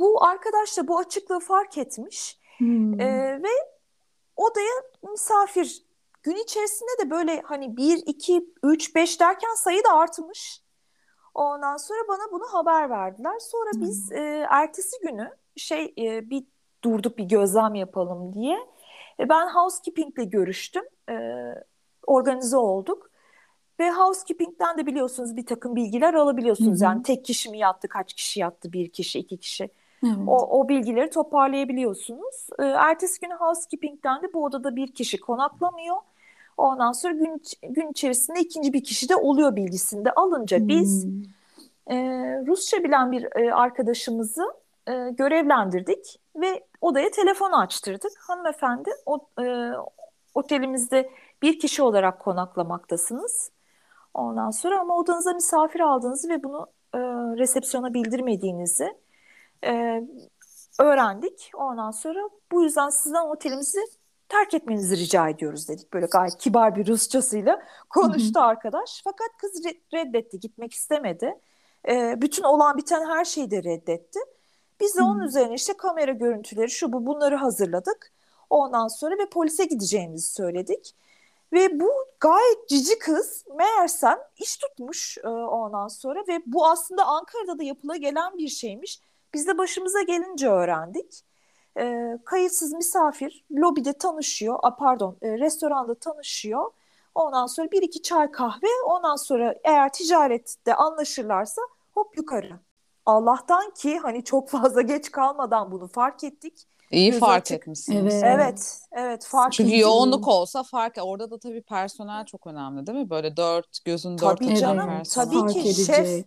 bu 0.00 0.24
arkadaş 0.24 0.78
da 0.78 0.88
bu 0.88 0.98
açıklığı 0.98 1.40
fark 1.40 1.78
etmiş 1.78 2.38
hmm. 2.58 3.00
e, 3.00 3.42
ve 3.42 3.48
odaya 4.36 4.82
misafir 5.10 5.82
gün 6.22 6.36
içerisinde 6.36 6.90
de 7.04 7.10
böyle 7.10 7.40
hani 7.40 7.76
1, 7.76 8.02
2, 8.06 8.54
3, 8.62 8.94
5 8.94 9.20
derken 9.20 9.54
sayı 9.54 9.84
da 9.84 9.92
artmış. 9.92 10.62
Ondan 11.34 11.76
sonra 11.76 11.98
bana 12.08 12.32
bunu 12.32 12.44
haber 12.52 12.90
verdiler. 12.90 13.38
Sonra 13.38 13.70
hmm. 13.72 13.80
biz 13.80 14.12
e, 14.12 14.46
ertesi 14.50 14.96
günü 15.02 15.30
şey 15.56 15.94
e, 15.98 16.30
bir 16.30 16.44
durduk 16.84 17.18
bir 17.18 17.24
gözlem 17.24 17.74
yapalım 17.74 18.34
diye. 18.34 18.58
E, 19.20 19.28
ben 19.28 19.48
housekeeping'le 19.48 20.30
görüştüm. 20.30 20.84
E, 21.10 21.14
organize 22.06 22.56
olduk. 22.56 23.10
Ve 23.80 23.90
housekeeping'den 23.90 24.78
de 24.78 24.86
biliyorsunuz 24.86 25.36
bir 25.36 25.46
takım 25.46 25.76
bilgiler 25.76 26.14
alabiliyorsunuz. 26.14 26.80
Hı 26.80 26.84
hı. 26.84 26.84
Yani 26.84 27.02
tek 27.02 27.24
kişi 27.24 27.50
mi 27.50 27.58
yattı, 27.58 27.88
kaç 27.88 28.14
kişi 28.14 28.40
yattı, 28.40 28.72
bir 28.72 28.88
kişi, 28.88 29.18
iki 29.18 29.36
kişi. 29.38 29.70
Evet. 30.04 30.16
O, 30.26 30.60
o 30.60 30.68
bilgileri 30.68 31.10
toparlayabiliyorsunuz. 31.10 32.46
E, 32.58 32.64
ertesi 32.64 33.20
günü 33.20 33.34
housekeeping'den 33.34 34.22
de 34.22 34.32
bu 34.34 34.44
odada 34.44 34.76
bir 34.76 34.92
kişi 34.92 35.20
konaklamıyor. 35.20 35.96
Ondan 36.56 36.92
sonra 36.92 37.14
gün, 37.14 37.42
gün 37.62 37.88
içerisinde 37.88 38.40
ikinci 38.40 38.72
bir 38.72 38.84
kişi 38.84 39.08
de 39.08 39.16
oluyor 39.16 39.56
bilgisinde 39.56 40.12
alınca 40.12 40.58
hmm. 40.58 40.68
biz 40.68 41.06
e, 41.86 41.96
Rusça 42.46 42.84
bilen 42.84 43.12
bir 43.12 43.28
e, 43.36 43.54
arkadaşımızı 43.54 44.52
e, 44.88 45.10
görevlendirdik 45.10 46.20
ve 46.36 46.64
odaya 46.80 47.10
telefon 47.10 47.52
açtırdık. 47.52 48.12
Hanımefendi 48.18 48.90
o, 49.06 49.18
e, 49.42 49.70
otelimizde 50.34 51.10
bir 51.42 51.58
kişi 51.58 51.82
olarak 51.82 52.20
konaklamaktasınız. 52.20 53.50
Ondan 54.14 54.50
sonra 54.50 54.80
ama 54.80 54.96
odanıza 54.96 55.32
misafir 55.32 55.80
aldığınızı 55.80 56.28
ve 56.28 56.42
bunu 56.42 56.66
e, 56.94 56.98
resepsiyona 57.38 57.94
bildirmediğinizi 57.94 58.94
e, 59.64 60.02
öğrendik. 60.80 61.50
Ondan 61.54 61.90
sonra 61.90 62.20
bu 62.52 62.62
yüzden 62.62 62.88
sizden 62.88 63.26
otelimizi 63.26 63.80
terk 64.28 64.54
etmenizi 64.54 64.96
rica 64.96 65.28
ediyoruz 65.28 65.68
dedik. 65.68 65.92
Böyle 65.92 66.06
gayet 66.06 66.38
kibar 66.38 66.76
bir 66.76 66.86
Rusçasıyla 66.86 67.62
konuştu 67.90 68.40
arkadaş. 68.40 69.00
Fakat 69.04 69.28
kız 69.38 69.64
reddetti, 69.94 70.40
gitmek 70.40 70.72
istemedi. 70.72 71.38
E, 71.88 72.22
bütün 72.22 72.42
olan 72.42 72.76
biten 72.76 73.06
her 73.06 73.24
şeyi 73.24 73.50
de 73.50 73.62
reddetti. 73.62 74.18
Biz 74.80 74.96
de 74.96 75.02
onun 75.02 75.20
üzerine 75.20 75.54
işte 75.54 75.72
kamera 75.76 76.12
görüntüleri 76.12 76.70
şu 76.70 76.92
bu 76.92 77.06
bunları 77.06 77.36
hazırladık. 77.36 78.12
Ondan 78.50 78.88
sonra 78.88 79.18
ve 79.18 79.28
polise 79.28 79.64
gideceğimizi 79.64 80.32
söyledik. 80.32 80.94
Ve 81.52 81.80
bu 81.80 81.90
gayet 82.20 82.68
cici 82.68 82.98
kız 82.98 83.44
meğersem 83.56 84.18
iş 84.36 84.56
tutmuş 84.56 85.18
e, 85.18 85.28
ondan 85.28 85.88
sonra 85.88 86.20
ve 86.28 86.42
bu 86.46 86.66
aslında 86.66 87.04
Ankara'da 87.04 87.58
da 87.58 87.62
yapıla 87.62 87.96
gelen 87.96 88.38
bir 88.38 88.48
şeymiş. 88.48 89.00
Biz 89.34 89.46
de 89.46 89.58
başımıza 89.58 90.02
gelince 90.02 90.48
öğrendik. 90.48 91.20
E, 91.78 92.18
kayıtsız 92.24 92.72
misafir 92.72 93.44
lobide 93.52 93.92
tanışıyor, 93.92 94.58
a, 94.62 94.76
pardon 94.76 95.16
e, 95.22 95.38
restoranda 95.38 95.94
tanışıyor. 95.94 96.70
Ondan 97.14 97.46
sonra 97.46 97.70
bir 97.70 97.82
iki 97.82 98.02
çay 98.02 98.30
kahve, 98.30 98.66
ondan 98.86 99.16
sonra 99.16 99.54
eğer 99.64 99.92
ticarette 99.92 100.74
anlaşırlarsa 100.74 101.62
hop 101.94 102.16
yukarı. 102.16 102.60
Allah'tan 103.06 103.70
ki 103.70 103.98
hani 103.98 104.24
çok 104.24 104.48
fazla 104.48 104.82
geç 104.82 105.10
kalmadan 105.10 105.72
bunu 105.72 105.88
fark 105.88 106.24
ettik. 106.24 106.66
İyi 106.90 107.12
fark 107.12 107.40
açık. 107.40 107.56
etmişsiniz. 107.56 108.14
Evet. 108.14 108.24
Evet, 108.24 108.80
evet 108.92 109.24
fark 109.24 109.52
Çünkü 109.52 109.70
edildi. 109.70 109.82
yoğunluk 109.82 110.28
olsa 110.28 110.62
fark 110.62 110.98
orada 111.02 111.30
da 111.30 111.38
tabii 111.38 111.62
personel 111.62 112.24
çok 112.24 112.46
önemli 112.46 112.86
değil 112.86 112.98
mi? 112.98 113.10
Böyle 113.10 113.36
dört 113.36 113.84
gözün 113.84 114.18
dört 114.18 114.38
tabii 114.38 114.56
canım, 114.56 114.86
personel. 114.86 115.26
Tabii 115.26 115.52
ki 115.52 115.74
şef 115.84 116.24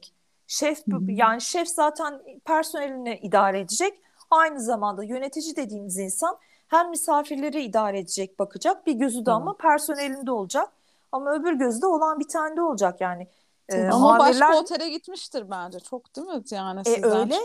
şef 0.53 0.83
yani 1.07 1.41
şef 1.41 1.67
zaten 1.67 2.21
personelini 2.45 3.19
idare 3.21 3.59
edecek. 3.59 4.01
Aynı 4.29 4.59
zamanda 4.61 5.03
yönetici 5.03 5.55
dediğimiz 5.55 5.97
insan 5.97 6.37
hem 6.67 6.89
misafirleri 6.89 7.63
idare 7.63 7.99
edecek, 7.99 8.39
bakacak. 8.39 8.87
Bir 8.87 8.93
gözü 8.93 9.25
de 9.25 9.31
Hı. 9.31 9.35
ama 9.35 9.57
personelinde 9.57 10.31
olacak. 10.31 10.69
Ama 11.11 11.33
öbür 11.33 11.53
gözü 11.53 11.81
de 11.81 11.87
olan 11.87 12.19
bir 12.19 12.27
tane 12.27 12.57
de 12.57 12.61
olacak 12.61 13.01
yani. 13.01 13.27
Ee, 13.69 13.87
ama 13.87 13.99
muhabirler... 13.99 14.49
başka 14.49 14.59
otele 14.59 14.89
gitmiştir 14.89 15.51
bence. 15.51 15.79
Çok 15.79 16.15
değil 16.15 16.27
mi? 16.27 16.43
Yani 16.51 16.79
e, 16.79 16.83
sizden... 16.83 17.19
öyle. 17.19 17.35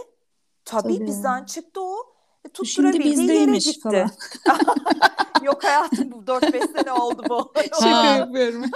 Tabii, 0.64 0.94
Tabii 0.94 1.06
bizden 1.06 1.44
çıktı 1.44 1.80
o. 1.82 1.96
E, 3.66 3.70
gitti. 3.70 3.80
Falan. 3.80 4.10
Yok 5.42 5.64
hayatım 5.64 6.12
bu 6.12 6.16
4-5 6.16 6.78
sene 6.78 6.92
oldu 6.92 7.22
bu. 7.28 7.52
Şaka 7.80 8.16
yapıyorum. 8.16 8.64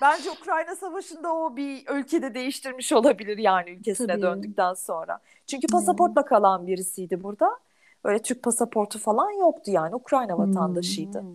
Bence 0.00 0.30
Ukrayna 0.30 0.76
Savaşı'nda 0.76 1.34
o 1.34 1.56
bir 1.56 1.86
ülkede 1.90 2.34
değiştirmiş 2.34 2.92
olabilir 2.92 3.38
yani 3.38 3.70
ülkesine 3.70 4.06
Tabii. 4.06 4.22
döndükten 4.22 4.74
sonra. 4.74 5.18
Çünkü 5.46 5.66
pasaportla 5.66 6.24
kalan 6.24 6.66
birisiydi 6.66 7.22
burada. 7.22 7.58
Öyle 8.04 8.22
Türk 8.22 8.42
pasaportu 8.42 8.98
falan 8.98 9.30
yoktu 9.30 9.70
yani 9.70 9.94
Ukrayna 9.94 10.38
vatandaşıydı. 10.38 11.20
Hmm. 11.20 11.28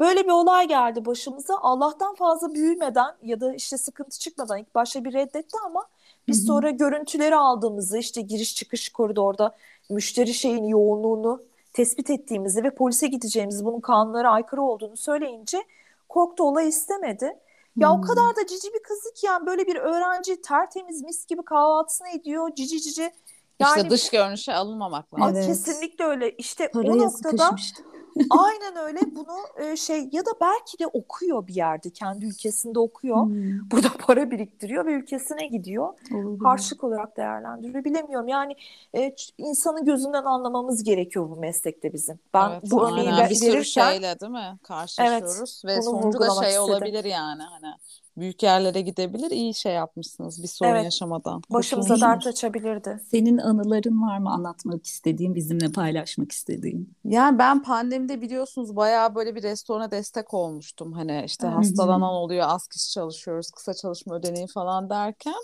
Böyle 0.00 0.24
bir 0.24 0.30
olay 0.30 0.68
geldi 0.68 1.06
başımıza. 1.06 1.54
Allah'tan 1.60 2.14
fazla 2.14 2.54
büyümeden 2.54 3.14
ya 3.22 3.40
da 3.40 3.54
işte 3.54 3.78
sıkıntı 3.78 4.18
çıkmadan 4.18 4.58
ilk 4.58 4.74
başta 4.74 5.04
bir 5.04 5.12
reddetti 5.12 5.56
ama 5.66 5.86
biz 6.30 6.38
Hı-hı. 6.38 6.46
sonra 6.46 6.70
görüntüleri 6.70 7.36
aldığımızı 7.36 7.98
işte 7.98 8.20
giriş 8.20 8.54
çıkış 8.54 8.88
koridorda 8.88 9.56
müşteri 9.90 10.34
şeyin 10.34 10.64
yoğunluğunu 10.64 11.42
tespit 11.72 12.10
ettiğimizi 12.10 12.64
ve 12.64 12.70
polise 12.70 13.06
gideceğimizi 13.06 13.64
bunun 13.64 13.80
kanunlara 13.80 14.30
aykırı 14.30 14.62
olduğunu 14.62 14.96
söyleyince 14.96 15.64
korktu 16.08 16.44
olay 16.44 16.68
istemedi. 16.68 17.36
Ya 17.76 17.92
hmm. 17.92 17.98
o 17.98 18.02
kadar 18.02 18.36
da 18.36 18.46
cici 18.46 18.68
bir 18.74 18.82
kızı 18.82 19.14
ki 19.14 19.26
yani 19.26 19.46
böyle 19.46 19.66
bir 19.66 19.76
öğrenci 19.76 20.42
tertemiz 20.42 21.02
mis 21.02 21.26
gibi 21.26 21.42
kahvaltısını 21.42 22.08
ediyor 22.08 22.54
cici 22.54 22.80
cici. 22.80 23.12
Yani, 23.60 23.76
işte 23.76 23.90
dış 23.90 24.10
görünüşe 24.10 24.54
alınmamak 24.54 25.14
lazım. 25.14 25.36
Evet. 25.36 25.46
Kesinlikle 25.46 26.04
öyle. 26.04 26.30
İşte 26.30 26.70
Paraya 26.70 26.92
o 26.92 26.98
noktada 26.98 27.36
sıkışmıştı. 27.36 27.82
Aynen 28.30 28.76
öyle. 28.76 28.98
Bunu 29.14 29.66
e, 29.66 29.76
şey 29.76 30.08
ya 30.12 30.26
da 30.26 30.30
belki 30.40 30.78
de 30.78 30.86
okuyor 30.86 31.46
bir 31.46 31.54
yerde. 31.54 31.90
Kendi 31.90 32.26
ülkesinde 32.26 32.78
okuyor. 32.78 33.26
Hmm. 33.26 33.70
Burada 33.70 33.88
para 34.06 34.30
biriktiriyor 34.30 34.86
ve 34.86 34.92
ülkesine 34.92 35.46
gidiyor. 35.46 35.88
Olabilir. 36.14 36.44
Harçlık 36.44 36.84
olarak 36.84 37.16
değerlendiriyor. 37.16 37.84
Bilemiyorum. 37.84 38.28
Yani 38.28 38.56
e, 38.96 39.14
insanın 39.38 39.84
gözünden 39.84 40.24
anlamamız 40.24 40.82
gerekiyor 40.82 41.30
bu 41.30 41.36
meslekte 41.36 41.92
bizim. 41.92 42.20
Ben 42.34 42.50
evet, 42.50 42.62
bu 42.70 42.88
örneği 42.88 43.30
bir 43.30 43.34
sürü 43.34 43.64
şeyle 43.64 44.20
değil 44.20 44.32
mi 44.32 44.58
karşılaşıyoruz 44.62 45.62
evet, 45.64 45.78
ve 45.78 45.82
sonucu 45.82 46.20
da 46.20 46.30
şey 46.30 46.48
istedim. 46.48 46.62
olabilir 46.62 47.04
yani 47.04 47.42
hani 47.42 47.74
büyük 48.16 48.42
yerlere 48.42 48.80
gidebilir. 48.80 49.30
İyi 49.30 49.54
şey 49.54 49.72
yapmışsınız 49.72 50.42
bir 50.42 50.48
sorun 50.48 50.70
evet. 50.70 50.84
yaşamadan. 50.84 51.42
Başımıza 51.50 52.00
dert 52.00 52.26
açabilirdi. 52.26 53.00
Senin 53.10 53.38
anıların 53.38 54.02
var 54.02 54.18
mı 54.18 54.30
anlatmak 54.30 54.86
istediğin, 54.86 55.34
bizimle 55.34 55.72
paylaşmak 55.72 56.32
istediğin? 56.32 56.94
Yani 57.04 57.38
ben 57.38 57.62
pandemide 57.62 58.20
biliyorsunuz 58.20 58.76
bayağı 58.76 59.14
böyle 59.14 59.34
bir 59.34 59.42
restorana 59.42 59.90
destek 59.90 60.34
olmuştum. 60.34 60.92
Hani 60.92 61.22
işte 61.26 61.46
hastalanan 61.46 62.14
oluyor, 62.14 62.46
az 62.48 62.66
kişi 62.68 62.90
çalışıyoruz, 62.90 63.50
kısa 63.50 63.74
çalışma 63.74 64.14
ödeneği 64.14 64.46
falan 64.46 64.90
derken. 64.90 65.42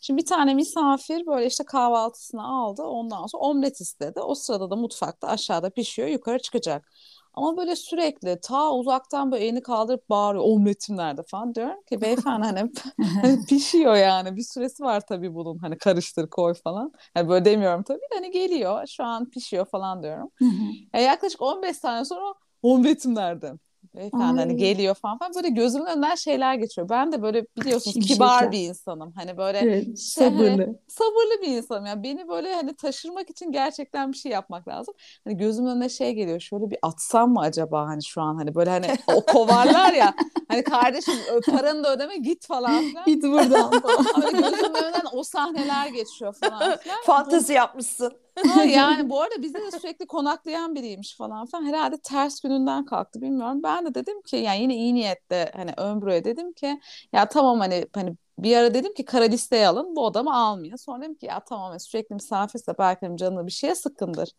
Şimdi 0.00 0.22
bir 0.22 0.26
tane 0.26 0.54
misafir 0.54 1.26
böyle 1.26 1.46
işte 1.46 1.64
kahvaltısını 1.64 2.46
aldı. 2.46 2.82
Ondan 2.82 3.26
sonra 3.26 3.42
omlet 3.42 3.80
istedi. 3.80 4.20
O 4.20 4.34
sırada 4.34 4.70
da 4.70 4.76
mutfakta 4.76 5.28
aşağıda 5.28 5.70
pişiyor, 5.70 6.08
yukarı 6.08 6.38
çıkacak. 6.38 6.90
Ama 7.36 7.56
böyle 7.56 7.76
sürekli 7.76 8.38
ta 8.42 8.72
uzaktan 8.72 9.32
böyle 9.32 9.44
elini 9.44 9.62
kaldırıp 9.62 10.10
bağırıyor. 10.10 10.44
Omletim 10.44 10.96
nerede? 10.96 11.22
falan. 11.22 11.54
Diyorum 11.54 11.82
ki 11.88 12.00
beyefendi 12.00 12.46
hani, 12.46 12.70
hani 13.22 13.44
pişiyor 13.46 13.94
yani. 13.96 14.36
Bir 14.36 14.42
süresi 14.42 14.82
var 14.82 15.02
tabii 15.08 15.34
bunun. 15.34 15.58
Hani 15.58 15.78
karıştır 15.78 16.30
koy 16.30 16.54
falan. 16.54 16.92
Hani 17.14 17.28
böyle 17.28 17.44
demiyorum 17.44 17.82
tabii 17.82 18.00
hani 18.14 18.30
geliyor 18.30 18.86
şu 18.86 19.04
an 19.04 19.30
pişiyor. 19.30 19.66
falan 19.66 20.02
diyorum. 20.02 20.30
yani 20.94 21.04
yaklaşık 21.04 21.42
15 21.42 21.76
saniye 21.76 22.04
sonra 22.04 22.34
omletim 22.62 23.14
nerede? 23.14 23.52
Beyefendi 23.96 24.40
hani 24.40 24.56
geliyor 24.56 24.94
falan 24.94 25.18
falan 25.18 25.34
böyle 25.34 25.48
gözümün 25.48 25.86
önünden 25.86 26.14
şeyler 26.14 26.54
geçiyor. 26.54 26.88
Ben 26.88 27.12
de 27.12 27.22
böyle 27.22 27.46
biliyorsunuz 27.56 28.06
kibar 28.06 28.52
bir 28.52 28.68
insanım. 28.68 29.12
Hani 29.16 29.36
böyle 29.36 29.58
evet, 29.58 29.84
şey, 29.84 29.96
sabırlı. 29.96 30.50
Hani, 30.50 30.76
sabırlı 30.88 31.42
bir 31.42 31.48
insanım. 31.48 31.86
Yani 31.86 32.02
beni 32.02 32.28
böyle 32.28 32.54
hani 32.54 32.76
taşırmak 32.76 33.30
için 33.30 33.52
gerçekten 33.52 34.12
bir 34.12 34.16
şey 34.16 34.32
yapmak 34.32 34.68
lazım. 34.68 34.94
Hani 35.24 35.36
gözümün 35.36 35.70
önüne 35.70 35.88
şey 35.88 36.12
geliyor. 36.12 36.40
Şöyle 36.40 36.70
bir 36.70 36.78
atsam 36.82 37.32
mı 37.32 37.40
acaba 37.40 37.86
hani 37.86 38.04
şu 38.04 38.22
an 38.22 38.36
hani 38.36 38.54
böyle 38.54 38.70
hani 38.70 38.86
o 39.14 39.24
kovarlar 39.32 39.92
ya. 39.92 40.14
hani 40.48 40.64
kardeşim 40.64 41.14
paranı 41.50 41.84
da 41.84 41.94
ödeme 41.94 42.16
git 42.16 42.46
falan 42.46 42.80
filan. 42.80 43.04
Git 43.04 43.22
buradan 43.22 43.80
falan. 43.80 44.04
hani 44.12 44.32
gözümün 44.32 44.82
önünden 44.82 45.06
o 45.12 45.22
sahneler 45.22 45.88
geçiyor 45.88 46.32
falan 46.32 46.76
filan. 46.78 46.98
Fantezi 47.04 47.52
yapmışsın. 47.52 48.12
Ha, 48.44 48.64
yani 48.64 49.10
bu 49.10 49.20
arada 49.22 49.42
bizde 49.42 49.62
de 49.62 49.70
sürekli 49.70 50.06
konaklayan 50.06 50.74
biriymiş 50.74 51.16
falan 51.16 51.46
filan. 51.46 51.64
Herhalde 51.66 51.96
ters 51.98 52.40
gününden 52.40 52.84
kalktı 52.84 53.20
bilmiyorum. 53.22 53.62
Ben 53.62 53.86
de 53.86 53.94
dedim 53.94 54.22
ki 54.22 54.36
yani 54.36 54.62
yine 54.62 54.74
iyi 54.76 54.94
niyetle 54.94 55.50
hani 55.56 55.72
Ömbrü'ye 55.76 56.24
dedim 56.24 56.52
ki 56.52 56.80
ya 57.12 57.28
tamam 57.28 57.60
hani 57.60 57.86
hani 57.94 58.16
bir 58.38 58.56
ara 58.56 58.74
dedim 58.74 58.94
ki 58.94 59.04
kara 59.04 59.24
listeye 59.24 59.68
alın 59.68 59.96
bu 59.96 60.06
adamı 60.06 60.36
almayın. 60.36 60.76
Sonra 60.76 61.02
dedim 61.02 61.14
ki 61.14 61.26
ya 61.26 61.40
tamam 61.40 61.80
sürekli 61.80 62.14
misafirse 62.14 62.74
belki 62.78 63.02
benim 63.02 63.16
canını 63.16 63.46
bir 63.46 63.52
şeye 63.52 63.74
sıkındır. 63.74 64.32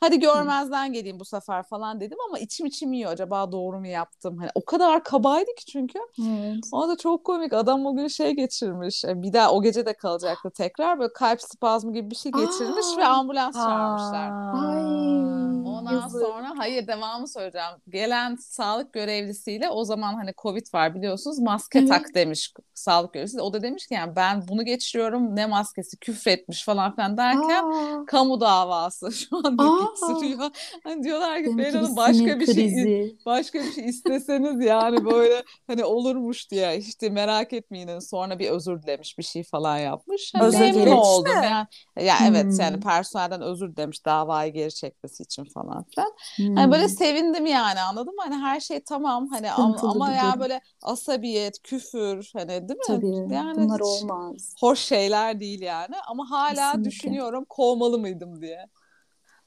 Hadi 0.00 0.20
görmezden 0.20 0.92
geleyim 0.92 1.20
bu 1.20 1.24
sefer 1.24 1.62
falan 1.62 2.00
dedim 2.00 2.18
ama 2.28 2.38
içim 2.38 2.66
içim 2.66 2.92
yiyor. 2.92 3.12
Acaba 3.12 3.52
doğru 3.52 3.78
mu 3.78 3.86
yaptım? 3.86 4.38
Hani 4.38 4.50
o 4.54 4.64
kadar 4.64 5.04
kabaydı 5.04 5.54
ki 5.58 5.64
çünkü. 5.64 5.98
Evet. 6.20 6.64
O 6.72 6.88
da 6.88 6.96
çok 6.96 7.24
komik. 7.24 7.52
Adam 7.52 7.86
o 7.86 7.96
gün 7.96 8.08
şey 8.08 8.30
geçirmiş. 8.30 9.04
E, 9.04 9.22
bir 9.22 9.32
daha 9.32 9.52
o 9.52 9.62
gece 9.62 9.86
de 9.86 9.92
kalacaktı 9.92 10.50
tekrar. 10.50 10.98
Böyle 10.98 11.12
kalp 11.12 11.42
spazmı 11.42 11.92
gibi 11.92 12.10
bir 12.10 12.16
şey 12.16 12.32
geçirmiş 12.32 12.86
Aa. 12.96 12.98
ve 12.98 13.04
ambulans 13.04 13.54
çağırmışlar. 13.54 14.30
Ay. 14.54 15.71
Ondan 15.82 16.02
yazık. 16.02 16.20
sonra 16.20 16.52
hayır 16.56 16.86
devamı 16.86 17.28
söyleyeceğim. 17.28 17.68
Gelen 17.88 18.36
sağlık 18.36 18.92
görevlisiyle 18.92 19.70
o 19.70 19.84
zaman 19.84 20.14
hani 20.14 20.32
Covid 20.42 20.74
var 20.74 20.94
biliyorsunuz 20.94 21.38
maske 21.38 21.78
evet. 21.78 21.88
tak 21.88 22.14
demiş 22.14 22.52
sağlık 22.74 23.14
görevlisi. 23.14 23.40
O 23.40 23.52
da 23.52 23.62
demiş 23.62 23.86
ki 23.86 23.94
yani 23.94 24.16
ben 24.16 24.48
bunu 24.48 24.64
geçiriyorum 24.64 25.36
ne 25.36 25.46
maskesi 25.46 25.96
küfretmiş 25.96 26.64
falan 26.64 26.94
filan 26.94 27.16
derken 27.16 27.64
Aa. 27.64 28.04
kamu 28.06 28.40
davası 28.40 29.12
şu 29.30 29.36
anda 29.36 29.62
sürüyor. 29.96 30.50
Hani 30.84 31.02
diyorlar 31.02 31.44
ki 31.44 31.58
Beyran'ın 31.58 31.96
başka 31.96 32.40
bir 32.40 32.54
şey 32.54 33.16
başka 33.26 33.58
bir 33.58 33.72
şey 33.72 33.84
isteseniz 33.84 34.64
yani 34.64 35.04
böyle 35.04 35.42
hani 35.66 35.84
olurmuş 35.84 36.50
diye 36.50 36.78
işte 36.78 37.10
merak 37.10 37.52
etmeyin 37.52 37.88
hani 37.88 38.02
sonra 38.02 38.38
bir 38.38 38.50
özür 38.50 38.82
dilemiş 38.82 39.18
bir 39.18 39.22
şey 39.22 39.42
falan 39.42 39.78
yapmış. 39.78 40.32
Hani 40.34 40.44
özür 40.44 40.60
memnun 40.60 40.86
oldum. 40.86 41.32
Yani, 41.32 41.66
ya 42.00 42.20
hmm. 42.20 42.26
evet 42.26 42.58
yani 42.60 42.80
personelden 42.80 43.40
özür 43.40 43.76
demiş 43.76 44.04
davayı 44.06 44.52
geri 44.52 44.74
çekmesi 44.74 45.22
için 45.22 45.44
falan 45.44 45.71
filan. 45.94 46.12
Hmm. 46.36 46.56
Hani 46.56 46.72
böyle 46.72 46.88
sevindim 46.88 47.46
yani 47.46 47.80
anladın 47.80 48.14
mı? 48.14 48.22
Hani 48.22 48.36
her 48.36 48.60
şey 48.60 48.80
tamam 48.80 49.28
hani 49.28 49.50
ama, 49.52 49.76
ama 49.82 50.10
ya 50.10 50.40
böyle 50.40 50.60
asabiyet, 50.82 51.62
küfür 51.62 52.30
hani 52.32 52.48
değil 52.48 52.78
mi? 52.78 52.84
Tabii. 52.86 53.34
Yani 53.34 53.56
bunlar 53.62 53.80
olmaz. 53.80 54.54
Hoş 54.60 54.78
şeyler 54.78 55.40
değil 55.40 55.62
yani 55.62 55.94
ama 56.06 56.30
hala 56.30 56.54
Kesinlikle. 56.54 56.90
düşünüyorum 56.90 57.44
kovmalı 57.48 57.98
mıydım 57.98 58.42
diye. 58.42 58.66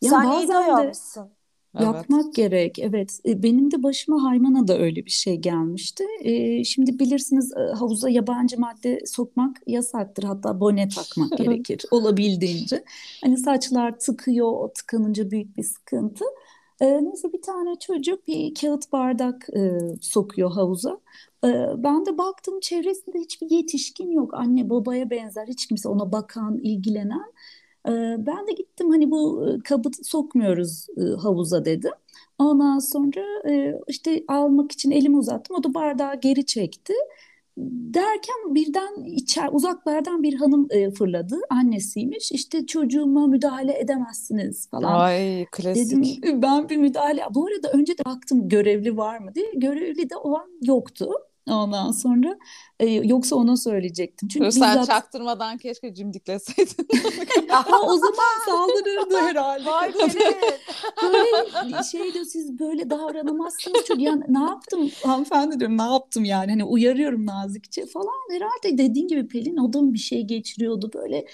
Ya 0.01 0.09
Sen 0.09 0.23
bazen 0.23 0.47
de 0.47 0.69
yapmak 0.69 0.95
evet. 1.79 2.35
gerek. 2.35 2.79
Evet. 2.79 3.19
E, 3.25 3.43
benim 3.43 3.71
de 3.71 3.83
başıma 3.83 4.23
Hayman'a 4.23 4.67
da 4.67 4.77
öyle 4.77 5.05
bir 5.05 5.11
şey 5.11 5.35
gelmişti. 5.35 6.03
Ee, 6.21 6.63
şimdi 6.63 6.99
bilirsiniz 6.99 7.53
e, 7.57 7.59
havuza 7.59 8.09
yabancı 8.09 8.59
madde 8.59 8.99
sokmak 9.05 9.57
yasaktır. 9.67 10.23
Hatta 10.23 10.59
bone 10.59 10.89
takmak 10.89 11.37
gerekir 11.37 11.85
olabildiğince. 11.91 12.83
Hani 13.21 13.37
saçlar 13.37 13.99
tıkıyor, 13.99 14.47
o 14.47 14.71
tıkanınca 14.73 15.31
büyük 15.31 15.57
bir 15.57 15.63
sıkıntı. 15.63 16.25
Neyse 16.81 17.33
bir 17.33 17.41
tane 17.41 17.75
çocuk 17.79 18.27
bir 18.27 18.53
kağıt 18.55 18.91
bardak 18.91 19.47
e, 19.55 19.79
sokuyor 20.01 20.51
havuza. 20.51 20.99
Ben 21.77 22.05
de 22.05 22.17
baktım 22.17 22.59
çevresinde 22.59 23.19
hiçbir 23.19 23.49
yetişkin 23.49 24.11
yok. 24.11 24.33
Anne 24.33 24.69
babaya 24.69 25.09
benzer 25.09 25.47
hiç 25.47 25.67
kimse 25.67 25.89
ona 25.89 26.11
bakan, 26.11 26.57
ilgilenen. 26.57 27.33
Ee, 27.87 28.15
ben 28.25 28.47
de 28.47 28.51
gittim 28.51 28.89
hani 28.89 29.11
bu 29.11 29.49
e, 29.49 29.59
kabı 29.63 29.89
sokmuyoruz 30.03 30.87
e, 30.97 31.01
havuza 31.21 31.65
dedim. 31.65 31.91
Ondan 32.39 32.79
sonra 32.79 33.49
e, 33.49 33.75
işte 33.87 34.23
almak 34.27 34.71
için 34.71 34.91
elimi 34.91 35.17
uzattım. 35.17 35.55
O 35.59 35.63
da 35.63 35.73
bardağı 35.73 36.19
geri 36.19 36.45
çekti. 36.45 36.93
Derken 37.57 38.55
birden 38.55 39.03
içer, 39.05 39.49
uzaklardan 39.51 40.23
bir 40.23 40.33
hanım 40.33 40.67
fırladı. 40.97 41.35
Annesiymiş. 41.49 42.31
İşte 42.31 42.65
çocuğuma 42.65 43.27
müdahale 43.27 43.79
edemezsiniz 43.79 44.69
falan. 44.69 44.99
Ay 44.99 45.45
klasik. 45.51 45.91
Dedim 45.91 46.41
ben 46.41 46.69
bir 46.69 46.77
müdahale. 46.77 47.21
Bu 47.33 47.47
arada 47.47 47.71
önce 47.71 47.97
de 47.97 48.05
baktım 48.05 48.49
görevli 48.49 48.97
var 48.97 49.19
mı 49.19 49.35
diye. 49.35 49.51
Görevli 49.55 50.09
de 50.09 50.15
o 50.15 50.37
an 50.37 50.49
yoktu. 50.61 51.09
Ondan 51.49 51.91
sonra 51.91 52.37
e, 52.79 52.89
yoksa 52.89 53.35
ona 53.35 53.57
söyleyecektim. 53.57 54.27
Çünkü 54.27 54.51
sen 54.51 54.71
bizzat... 54.71 54.87
çaktırmadan 54.87 55.57
keşke 55.57 55.93
cimdikleseydin. 55.93 56.87
ha, 57.49 57.65
o 57.83 57.97
zaman 57.97 58.45
saldırırdı 58.45 59.17
herhalde. 59.17 59.69
Vay 59.69 59.93
böyle 61.03 61.83
şey 61.91 62.13
diyor 62.13 62.25
siz 62.25 62.59
böyle 62.59 62.89
davranamazsınız. 62.89 63.83
Çünkü 63.87 64.01
yani 64.01 64.23
ne 64.27 64.39
yaptım 64.39 64.91
hanımefendi 65.03 65.59
diyorum 65.59 65.77
ne 65.77 65.83
yaptım 65.93 66.25
yani 66.25 66.51
hani 66.51 66.63
uyarıyorum 66.63 67.25
nazikçe 67.25 67.85
falan. 67.85 68.31
Herhalde 68.31 68.77
dediğin 68.77 69.07
gibi 69.07 69.27
Pelin 69.27 69.57
o 69.57 69.73
da 69.73 69.93
bir 69.93 69.99
şey 69.99 70.23
geçiriyordu 70.23 70.91
böyle 70.93 71.25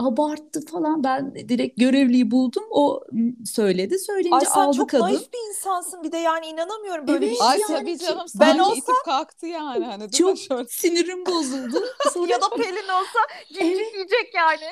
abarttı 0.00 0.66
falan. 0.66 1.04
Ben 1.04 1.34
direkt 1.34 1.80
görevliyi 1.80 2.30
buldum. 2.30 2.64
O 2.70 3.00
söyledi. 3.44 3.98
Söyleyince 3.98 4.36
Ay 4.36 4.44
sen 4.44 4.60
aldı 4.60 4.76
çok 4.76 4.90
kadın. 4.90 5.04
naif 5.04 5.32
bir 5.32 5.48
insansın 5.48 6.02
bir 6.02 6.12
de 6.12 6.16
yani 6.16 6.46
inanamıyorum 6.46 7.06
böyle 7.06 7.26
evet, 7.26 7.32
bir 7.32 7.38
şey. 7.38 7.46
Ay 7.46 7.58
yani, 7.60 7.80
tabii 7.80 7.98
canım 7.98 8.26
ben 8.40 8.58
olsa 8.58 8.74
itip 8.74 9.04
kalktı 9.04 9.46
yani. 9.46 9.84
Hani, 9.84 10.10
çok 10.10 10.38
şöyle. 10.38 10.68
sinirim 10.68 11.26
bozuldu. 11.26 11.84
Sonra... 12.12 12.32
ya 12.32 12.40
da 12.40 12.48
Pelin 12.48 12.88
olsa 12.88 13.18
cimcikleyecek 13.48 14.12
evet. 14.12 14.34
yani. 14.34 14.70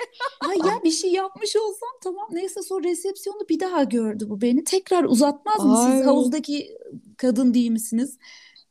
Ay 0.48 0.58
ya 0.58 0.80
bir 0.84 0.90
şey 0.90 1.12
yapmış 1.12 1.56
olsam 1.56 1.88
tamam 2.02 2.28
neyse 2.30 2.62
sonra 2.62 2.84
resepsiyonu 2.84 3.48
bir 3.48 3.60
daha 3.60 3.84
gördü 3.84 4.30
bu 4.30 4.40
beni. 4.40 4.64
Tekrar 4.64 5.04
uzatmaz 5.04 5.64
mı 5.64 5.78
Ay. 5.78 5.98
siz 5.98 6.06
havuzdaki 6.06 6.78
kadın 7.16 7.54
değil 7.54 7.70
misiniz? 7.70 8.18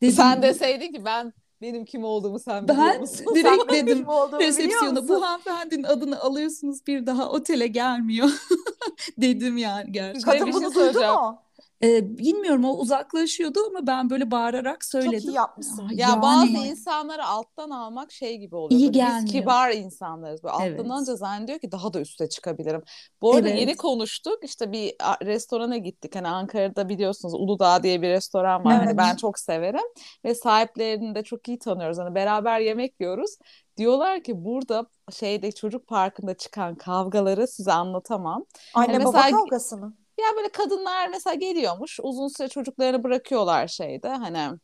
Dedim, 0.01 0.15
Sen 0.15 0.41
deseydin 0.41 0.91
ki 0.91 1.05
ben 1.05 1.33
benim 1.61 1.85
kim 1.85 2.03
olduğumu 2.03 2.39
sen 2.39 2.67
biliyor 2.67 2.83
ben 2.85 3.01
musun? 3.01 3.25
direkt 3.35 3.73
dedim 3.73 4.05
resepsiyona 4.39 5.07
bu 5.07 5.21
hanımefendinin 5.25 5.83
adını 5.83 6.19
alıyorsunuz 6.19 6.87
bir 6.87 7.05
daha 7.05 7.29
otele 7.29 7.67
gelmiyor 7.67 8.29
dedim 9.17 9.57
yani 9.57 9.91
gerçekten. 9.91 10.39
Kadın 10.39 10.53
bunu 10.53 10.73
duydu 10.73 10.99
mu? 10.99 11.41
Ee, 11.83 12.17
bilmiyorum 12.17 12.65
o 12.65 12.77
uzaklaşıyordu 12.77 13.59
ama 13.69 13.87
ben 13.87 14.09
böyle 14.09 14.31
bağırarak 14.31 14.85
söyledim. 14.85 15.19
Çok 15.19 15.23
iyi 15.23 15.35
yapmışsın. 15.35 15.89
Ya 15.91 16.09
yani... 16.09 16.21
bazı 16.21 16.47
insanları 16.47 17.25
alttan 17.25 17.69
almak 17.69 18.11
şey 18.11 18.37
gibi 18.37 18.55
oluyor. 18.55 18.79
İyi 18.79 18.91
gelmiyor. 18.91 19.23
Biz 19.25 19.31
kibar 19.31 19.71
insanlarız. 19.71 20.43
Böyle 20.43 20.55
evet. 20.61 20.79
alttan 20.79 20.89
alınca 20.89 21.15
zannediyor 21.15 21.59
ki 21.59 21.71
daha 21.71 21.93
da 21.93 21.99
üste 21.99 22.29
çıkabilirim. 22.29 22.83
Bu 23.21 23.35
arada 23.35 23.49
evet. 23.49 23.59
yeni 23.59 23.75
konuştuk. 23.75 24.43
İşte 24.43 24.71
bir 24.71 24.95
restorana 25.25 25.77
gittik. 25.77 26.15
Hani 26.15 26.27
Ankara'da 26.27 26.89
biliyorsunuz 26.89 27.33
Uludağ 27.33 27.83
diye 27.83 28.01
bir 28.01 28.09
restoran 28.09 28.65
var. 28.65 28.73
Hani 28.73 28.77
evet. 28.77 28.87
Hani 28.87 28.97
ben 28.97 29.15
çok 29.15 29.39
severim. 29.39 29.87
Ve 30.25 30.35
sahiplerini 30.35 31.15
de 31.15 31.23
çok 31.23 31.47
iyi 31.47 31.59
tanıyoruz. 31.59 31.97
Hani 31.97 32.15
beraber 32.15 32.59
yemek 32.59 33.01
yiyoruz. 33.01 33.37
Diyorlar 33.77 34.23
ki 34.23 34.45
burada 34.45 34.85
şeyde 35.13 35.51
çocuk 35.51 35.87
parkında 35.87 36.33
çıkan 36.33 36.75
kavgaları 36.75 37.47
size 37.47 37.71
anlatamam. 37.71 38.45
Anne 38.73 38.93
yani 38.93 39.05
baba 39.05 39.17
mesela, 39.17 39.37
kavgası 39.37 39.77
mı? 39.77 39.97
Ya 40.19 40.25
böyle 40.37 40.49
kadınlar 40.49 41.07
mesela 41.07 41.33
geliyormuş 41.33 41.99
uzun 42.03 42.27
süre 42.27 42.47
çocuklarını 42.47 43.03
bırakıyorlar 43.03 43.67
şeyde 43.67 44.09
hani 44.09 44.57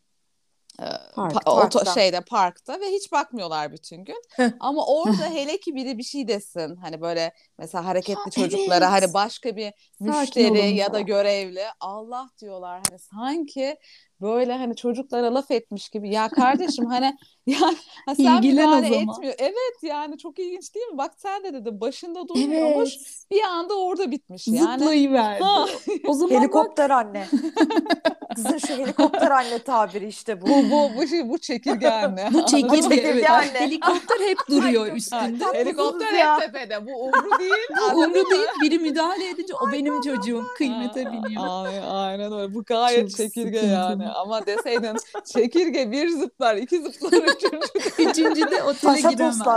Park, 1.15 1.33
pa- 1.35 1.43
parkta. 1.43 1.85
şeyde 1.93 2.21
parkta 2.21 2.79
ve 2.79 2.85
hiç 2.85 3.11
bakmıyorlar 3.11 3.71
bütün 3.71 4.05
gün. 4.05 4.21
Ama 4.59 4.85
orada 4.85 5.27
hele 5.33 5.57
ki 5.59 5.75
biri 5.75 5.97
bir 5.97 6.03
şey 6.03 6.27
desin 6.27 6.75
hani 6.75 7.01
böyle 7.01 7.33
mesela 7.63 7.85
hareketli 7.85 8.31
çocuklara 8.31 8.85
evet. 8.85 9.03
hani 9.03 9.13
başka 9.13 9.55
bir 9.55 9.73
müşteri 9.99 10.75
ya 10.75 10.93
da 10.93 10.99
görevli 10.99 11.63
Allah 11.79 12.29
diyorlar 12.39 12.81
hani 12.89 12.99
sanki 12.99 13.77
böyle 14.23 14.57
hani 14.57 14.75
çocuklara 14.75 15.33
laf 15.33 15.51
etmiş 15.51 15.89
gibi 15.89 16.09
ya 16.09 16.29
kardeşim 16.29 16.85
hani 16.85 17.17
yani 17.45 17.77
sen 18.17 18.37
İlgilen 18.37 18.69
müdahale 18.69 18.95
etmiyor. 18.95 19.33
Evet 19.37 19.77
yani 19.83 20.17
çok 20.17 20.39
ilginç 20.39 20.75
değil 20.75 20.87
mi? 20.87 20.97
Bak 20.97 21.11
sen 21.17 21.43
de 21.43 21.53
dedin 21.53 21.81
başında 21.81 22.27
durmuyormuş 22.27 22.95
evet. 22.97 23.25
bir 23.31 23.41
anda 23.43 23.79
orada 23.79 24.11
bitmiş 24.11 24.47
yani. 24.47 24.79
Zıplayıverdi. 24.79 25.43
o 26.07 26.13
zaman 26.13 26.39
helikopter 26.39 26.89
bak... 26.89 26.97
anne. 27.05 27.27
Kızın 28.35 28.57
şu 28.57 28.73
helikopter 28.73 29.31
anne 29.31 29.59
tabiri 29.59 30.07
işte 30.07 30.41
bu. 30.41 30.47
Bu 30.47 30.71
bu 30.71 30.89
bu, 30.97 31.07
şey, 31.07 31.29
bu 31.29 31.37
çekirge 31.37 31.89
anne. 31.89 32.29
bu 32.33 32.45
çekirge, 32.45 32.81
çekirge 32.81 33.09
evet. 33.09 33.29
anne. 33.29 33.59
Helikopter 33.59 34.19
hep 34.27 34.37
duruyor 34.49 34.95
üstünde. 34.95 35.45
helikopter 35.53 36.13
hep 36.13 36.41
tepede. 36.41 36.85
Bu 36.85 37.03
umru 37.03 37.39
değil. 37.39 37.52
Bu 37.93 37.99
umru 37.99 38.29
değil. 38.31 38.47
Biri 38.61 38.79
müdahale 38.79 39.29
edince 39.29 39.53
o 39.55 39.71
benim 39.71 40.01
çocuğum 40.01 40.43
kıymete 40.57 41.11
biniyor. 41.11 41.43
Aynen, 41.47 41.81
aynen 41.81 42.33
öyle. 42.33 42.53
Bu 42.53 42.63
gayet 42.63 43.09
Çok 43.09 43.17
çekirge 43.17 43.59
yani. 43.59 44.09
Ama 44.09 44.45
deseydin 44.45 44.95
çekirge 45.33 45.91
bir 45.91 46.09
zıplar, 46.09 46.55
iki 46.55 46.81
zıplar, 46.81 47.23
üçüncü. 47.23 47.67
üçüncü 48.09 48.51
de 48.51 48.63
otele 48.63 48.93
Paşa 48.93 49.11
giremez. 49.11 49.41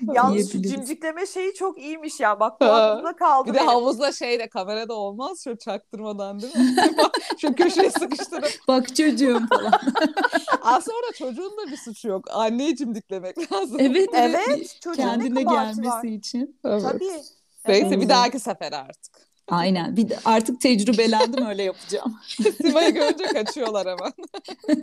Yalnız 0.00 0.52
şu 0.52 0.62
cimcikleme 0.62 1.26
şeyi 1.26 1.54
çok 1.54 1.78
iyiymiş 1.78 2.20
ya. 2.20 2.40
Bak 2.40 2.60
bu 2.60 2.64
aklımda 2.64 3.16
kaldı. 3.16 3.50
Bir 3.50 3.54
de 3.54 3.60
havuzda 3.60 4.12
şey 4.12 4.38
de 4.38 4.48
kamerada 4.48 4.94
olmaz. 4.94 5.40
Şu 5.44 5.58
çaktırmadan 5.58 6.40
değil 6.42 6.56
mi? 6.56 6.76
şu 7.38 7.54
köşeye 7.54 7.90
sıkıştırıp. 7.90 8.50
Bak 8.68 8.96
çocuğum 8.96 9.40
falan. 9.48 9.72
Aslında 10.62 10.96
orada 10.96 11.12
çocuğun 11.12 11.56
da 11.56 11.70
bir 11.70 11.76
suçu 11.76 12.08
yok. 12.08 12.24
Anneyi 12.30 12.76
cimdiklemek 12.76 13.52
lazım. 13.52 13.76
Evet 13.80 14.10
evet. 14.14 14.40
evet. 14.48 14.80
Kendine 14.96 15.42
gelmesi 15.42 15.88
var. 15.88 16.04
için. 16.04 16.60
Evet. 16.64 16.82
Tabii. 16.82 17.22
Neyse 17.68 17.86
evet. 17.86 18.00
bir 18.00 18.08
dahaki 18.08 18.40
sefer 18.40 18.72
artık. 18.72 19.27
Aynen. 19.50 19.96
Bir 19.96 20.08
de 20.08 20.18
artık 20.24 20.60
tecrübelendim 20.60 21.46
öyle 21.46 21.62
yapacağım. 21.62 22.18
Sima'yı 22.62 22.94
görünce 22.94 23.24
kaçıyorlar 23.24 23.86
hemen. 23.88 24.12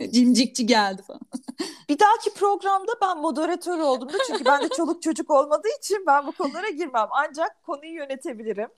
Cimcikçi 0.12 0.66
geldi 0.66 1.02
falan. 1.02 1.20
Bir 1.88 1.98
dahaki 1.98 2.34
programda 2.34 2.92
ben 3.02 3.18
moderatör 3.18 3.78
oldum 3.78 4.08
da 4.12 4.18
çünkü 4.26 4.44
ben 4.44 4.62
de 4.62 4.68
çoluk 4.68 5.02
çocuk 5.02 5.30
olmadığı 5.30 5.68
için 5.78 6.04
ben 6.06 6.26
bu 6.26 6.32
konulara 6.32 6.68
girmem. 6.68 7.08
Ancak 7.10 7.62
konuyu 7.66 7.92
yönetebilirim. 7.94 8.68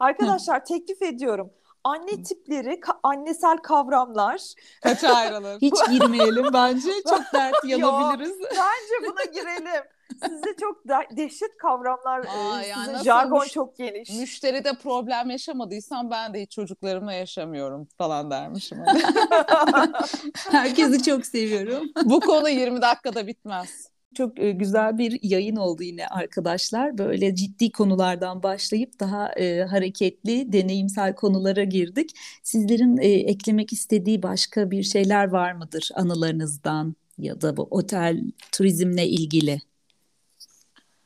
Arkadaşlar 0.00 0.64
teklif 0.64 1.02
ediyorum 1.02 1.50
anne 1.84 2.22
tipleri, 2.22 2.70
ka- 2.80 2.98
annesel 3.02 3.56
kavramlar. 3.56 4.40
Kaç 4.82 5.04
ayrılır? 5.04 5.60
Hiç 5.60 5.74
girmeyelim 5.90 6.46
bence. 6.52 6.90
Çok 7.08 7.22
dert 7.34 7.54
yanabiliriz. 7.64 8.40
Yok, 8.40 8.50
bence 8.50 9.10
buna 9.10 9.24
girelim. 9.24 9.84
Size 10.22 10.56
çok 10.60 10.88
de- 10.88 11.16
dehşet 11.16 11.56
kavramlar, 11.58 12.20
Aa, 12.20 12.62
e, 12.62 12.66
yani 12.66 12.86
sizin 12.86 13.04
jargon 13.04 13.44
müş- 13.46 13.52
çok 13.52 13.76
geniş. 13.76 14.10
Müşteride 14.10 14.72
problem 14.82 15.30
yaşamadıysam 15.30 16.10
ben 16.10 16.34
de 16.34 16.42
hiç 16.42 16.50
çocuklarımla 16.50 17.12
yaşamıyorum 17.12 17.88
falan 17.98 18.30
dermişim. 18.30 18.78
Herkesi 20.50 21.02
çok 21.02 21.26
seviyorum. 21.26 21.88
Bu 22.04 22.20
konu 22.20 22.48
20 22.48 22.82
dakikada 22.82 23.26
bitmez. 23.26 23.88
Çok 24.14 24.40
e, 24.40 24.50
güzel 24.50 24.98
bir 24.98 25.18
yayın 25.22 25.56
oldu 25.56 25.82
yine 25.82 26.06
arkadaşlar. 26.06 26.98
Böyle 26.98 27.34
ciddi 27.34 27.72
konulardan 27.72 28.42
başlayıp 28.42 29.00
daha 29.00 29.32
e, 29.32 29.62
hareketli, 29.62 30.52
deneyimsel 30.52 31.14
konulara 31.14 31.64
girdik. 31.64 32.10
Sizlerin 32.42 32.96
e, 32.96 33.08
eklemek 33.08 33.72
istediği 33.72 34.22
başka 34.22 34.70
bir 34.70 34.82
şeyler 34.82 35.28
var 35.28 35.52
mıdır 35.52 35.88
anılarınızdan 35.94 36.94
ya 37.18 37.40
da 37.40 37.56
bu 37.56 37.68
otel 37.70 38.20
turizmle 38.52 39.06
ilgili? 39.08 39.60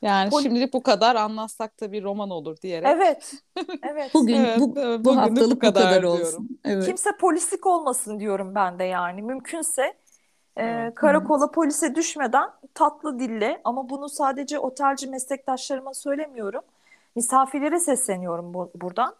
Yani 0.02 0.28
o... 0.32 0.40
şimdilik 0.40 0.72
bu 0.72 0.82
kadar 0.82 1.16
anlatsak 1.16 1.80
da 1.80 1.92
bir 1.92 2.02
roman 2.02 2.30
olur 2.30 2.56
diyerek. 2.56 2.88
Evet. 2.88 3.34
Evet. 3.82 4.10
Bugün 4.14 4.36
evet, 4.36 4.58
bu, 4.60 4.74
bu 5.04 5.16
haftalık 5.16 5.56
bu 5.56 5.58
kadar, 5.58 5.82
bu 5.82 5.88
kadar 5.88 6.02
olsun. 6.02 6.60
Evet. 6.64 6.86
Kimse 6.86 7.10
polislik 7.20 7.66
olmasın 7.66 8.20
diyorum 8.20 8.54
ben 8.54 8.78
de 8.78 8.84
yani. 8.84 9.22
Mümkünse 9.22 9.94
e, 10.58 10.92
karakola 10.94 11.50
polise 11.50 11.94
düşmeden 11.94 12.50
tatlı 12.74 13.18
dille 13.18 13.60
ama 13.64 13.88
bunu 13.88 14.08
sadece 14.08 14.58
otelci 14.58 15.06
meslektaşlarıma 15.06 15.94
söylemiyorum. 15.94 16.62
Misafirlere 17.16 17.80
sesleniyorum 17.80 18.54
bu, 18.54 18.70
buradan. 18.74 19.14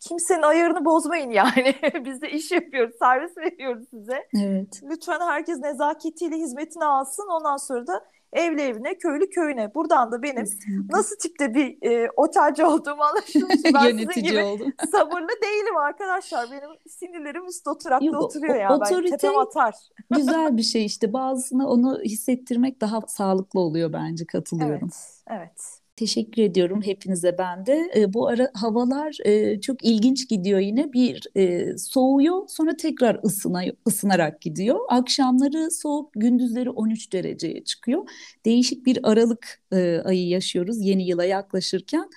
Kimsenin 0.00 0.42
ayarını 0.42 0.84
bozmayın 0.84 1.30
yani. 1.30 1.74
Biz 2.04 2.22
de 2.22 2.30
iş 2.30 2.50
yapıyoruz, 2.50 2.94
servis 2.98 3.36
veriyoruz 3.36 3.84
size. 3.90 4.28
Evet. 4.42 4.80
Lütfen 4.82 5.20
herkes 5.20 5.58
nezaketiyle 5.58 6.36
hizmetini 6.36 6.84
alsın. 6.84 7.28
Ondan 7.30 7.56
sonra 7.56 7.86
da 7.86 8.04
evli 8.34 8.62
evine, 8.62 8.98
köylü 8.98 9.30
köyüne. 9.30 9.74
Buradan 9.74 10.12
da 10.12 10.22
benim 10.22 10.44
Kesinlikle. 10.44 10.96
nasıl 10.96 11.16
tipte 11.16 11.54
bir 11.54 11.78
e, 11.82 12.08
otelci 12.16 12.64
olduğumu 12.64 13.02
anlaşılmış. 13.10 13.56
Ben 13.74 13.84
Yönetici 13.84 14.14
sizin 14.14 14.28
gibi 14.28 14.42
oldum. 14.42 14.72
sabırlı 14.92 15.28
değilim 15.28 15.76
arkadaşlar. 15.76 16.50
Benim 16.50 16.70
sinirlerim 16.88 17.46
üst 17.46 17.68
oturakta 17.68 18.06
Yok, 18.06 18.22
oturuyor 18.22 18.56
ya. 18.56 18.74
Otorite, 18.76 19.12
ben 19.12 19.18
tepem 19.18 19.38
atar. 19.38 19.74
güzel 20.16 20.56
bir 20.56 20.62
şey 20.62 20.84
işte. 20.84 21.12
Bazısına 21.12 21.68
onu 21.68 22.00
hissettirmek 22.00 22.80
daha 22.80 23.00
sağlıklı 23.00 23.60
oluyor 23.60 23.92
bence. 23.92 24.26
Katılıyorum. 24.26 24.90
Evet, 24.92 25.22
evet. 25.26 25.83
Teşekkür 25.96 26.42
ediyorum 26.42 26.82
hepinize 26.82 27.38
ben 27.38 27.66
de. 27.66 27.90
E, 27.96 28.12
bu 28.12 28.28
ara 28.28 28.50
havalar 28.54 29.16
e, 29.24 29.60
çok 29.60 29.84
ilginç 29.84 30.28
gidiyor 30.28 30.58
yine. 30.58 30.92
Bir 30.92 31.22
e, 31.36 31.78
soğuyor 31.78 32.48
sonra 32.48 32.76
tekrar 32.76 33.20
ısına, 33.24 33.62
ısınarak 33.88 34.40
gidiyor. 34.40 34.80
Akşamları 34.88 35.70
soğuk, 35.70 36.12
gündüzleri 36.12 36.70
13 36.70 37.12
dereceye 37.12 37.64
çıkıyor. 37.64 38.08
Değişik 38.44 38.86
bir 38.86 38.98
Aralık 39.10 39.62
e, 39.72 39.98
ayı 40.04 40.28
yaşıyoruz 40.28 40.76
yeni 40.80 41.06
yıla 41.08 41.24
yaklaşırken. 41.24 42.10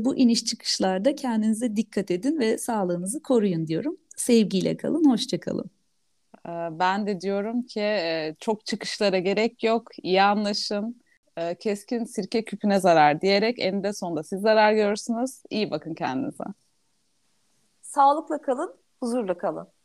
Bu 0.00 0.16
iniş 0.16 0.44
çıkışlarda 0.44 1.14
kendinize 1.14 1.76
dikkat 1.76 2.10
edin 2.10 2.38
ve 2.38 2.58
sağlığınızı 2.58 3.22
koruyun 3.22 3.66
diyorum. 3.66 3.96
Sevgiyle 4.16 4.76
kalın, 4.76 5.10
hoşça 5.10 5.40
kalın. 5.40 5.70
Ben 6.78 7.06
de 7.06 7.20
diyorum 7.20 7.62
ki 7.62 7.98
çok 8.40 8.66
çıkışlara 8.66 9.18
gerek 9.18 9.64
yok, 9.64 9.88
iyi 10.02 10.22
anlaşın 10.22 11.05
e, 11.36 11.54
keskin 11.54 12.04
sirke 12.04 12.44
küpüne 12.44 12.80
zarar 12.80 13.20
diyerek 13.20 13.58
eninde 13.58 13.92
sonunda 13.92 14.22
siz 14.22 14.40
zarar 14.40 14.72
görürsünüz. 14.72 15.42
İyi 15.50 15.70
bakın 15.70 15.94
kendinize. 15.94 16.44
Sağlıkla 17.82 18.42
kalın, 18.42 18.76
huzurla 19.00 19.38
kalın. 19.38 19.75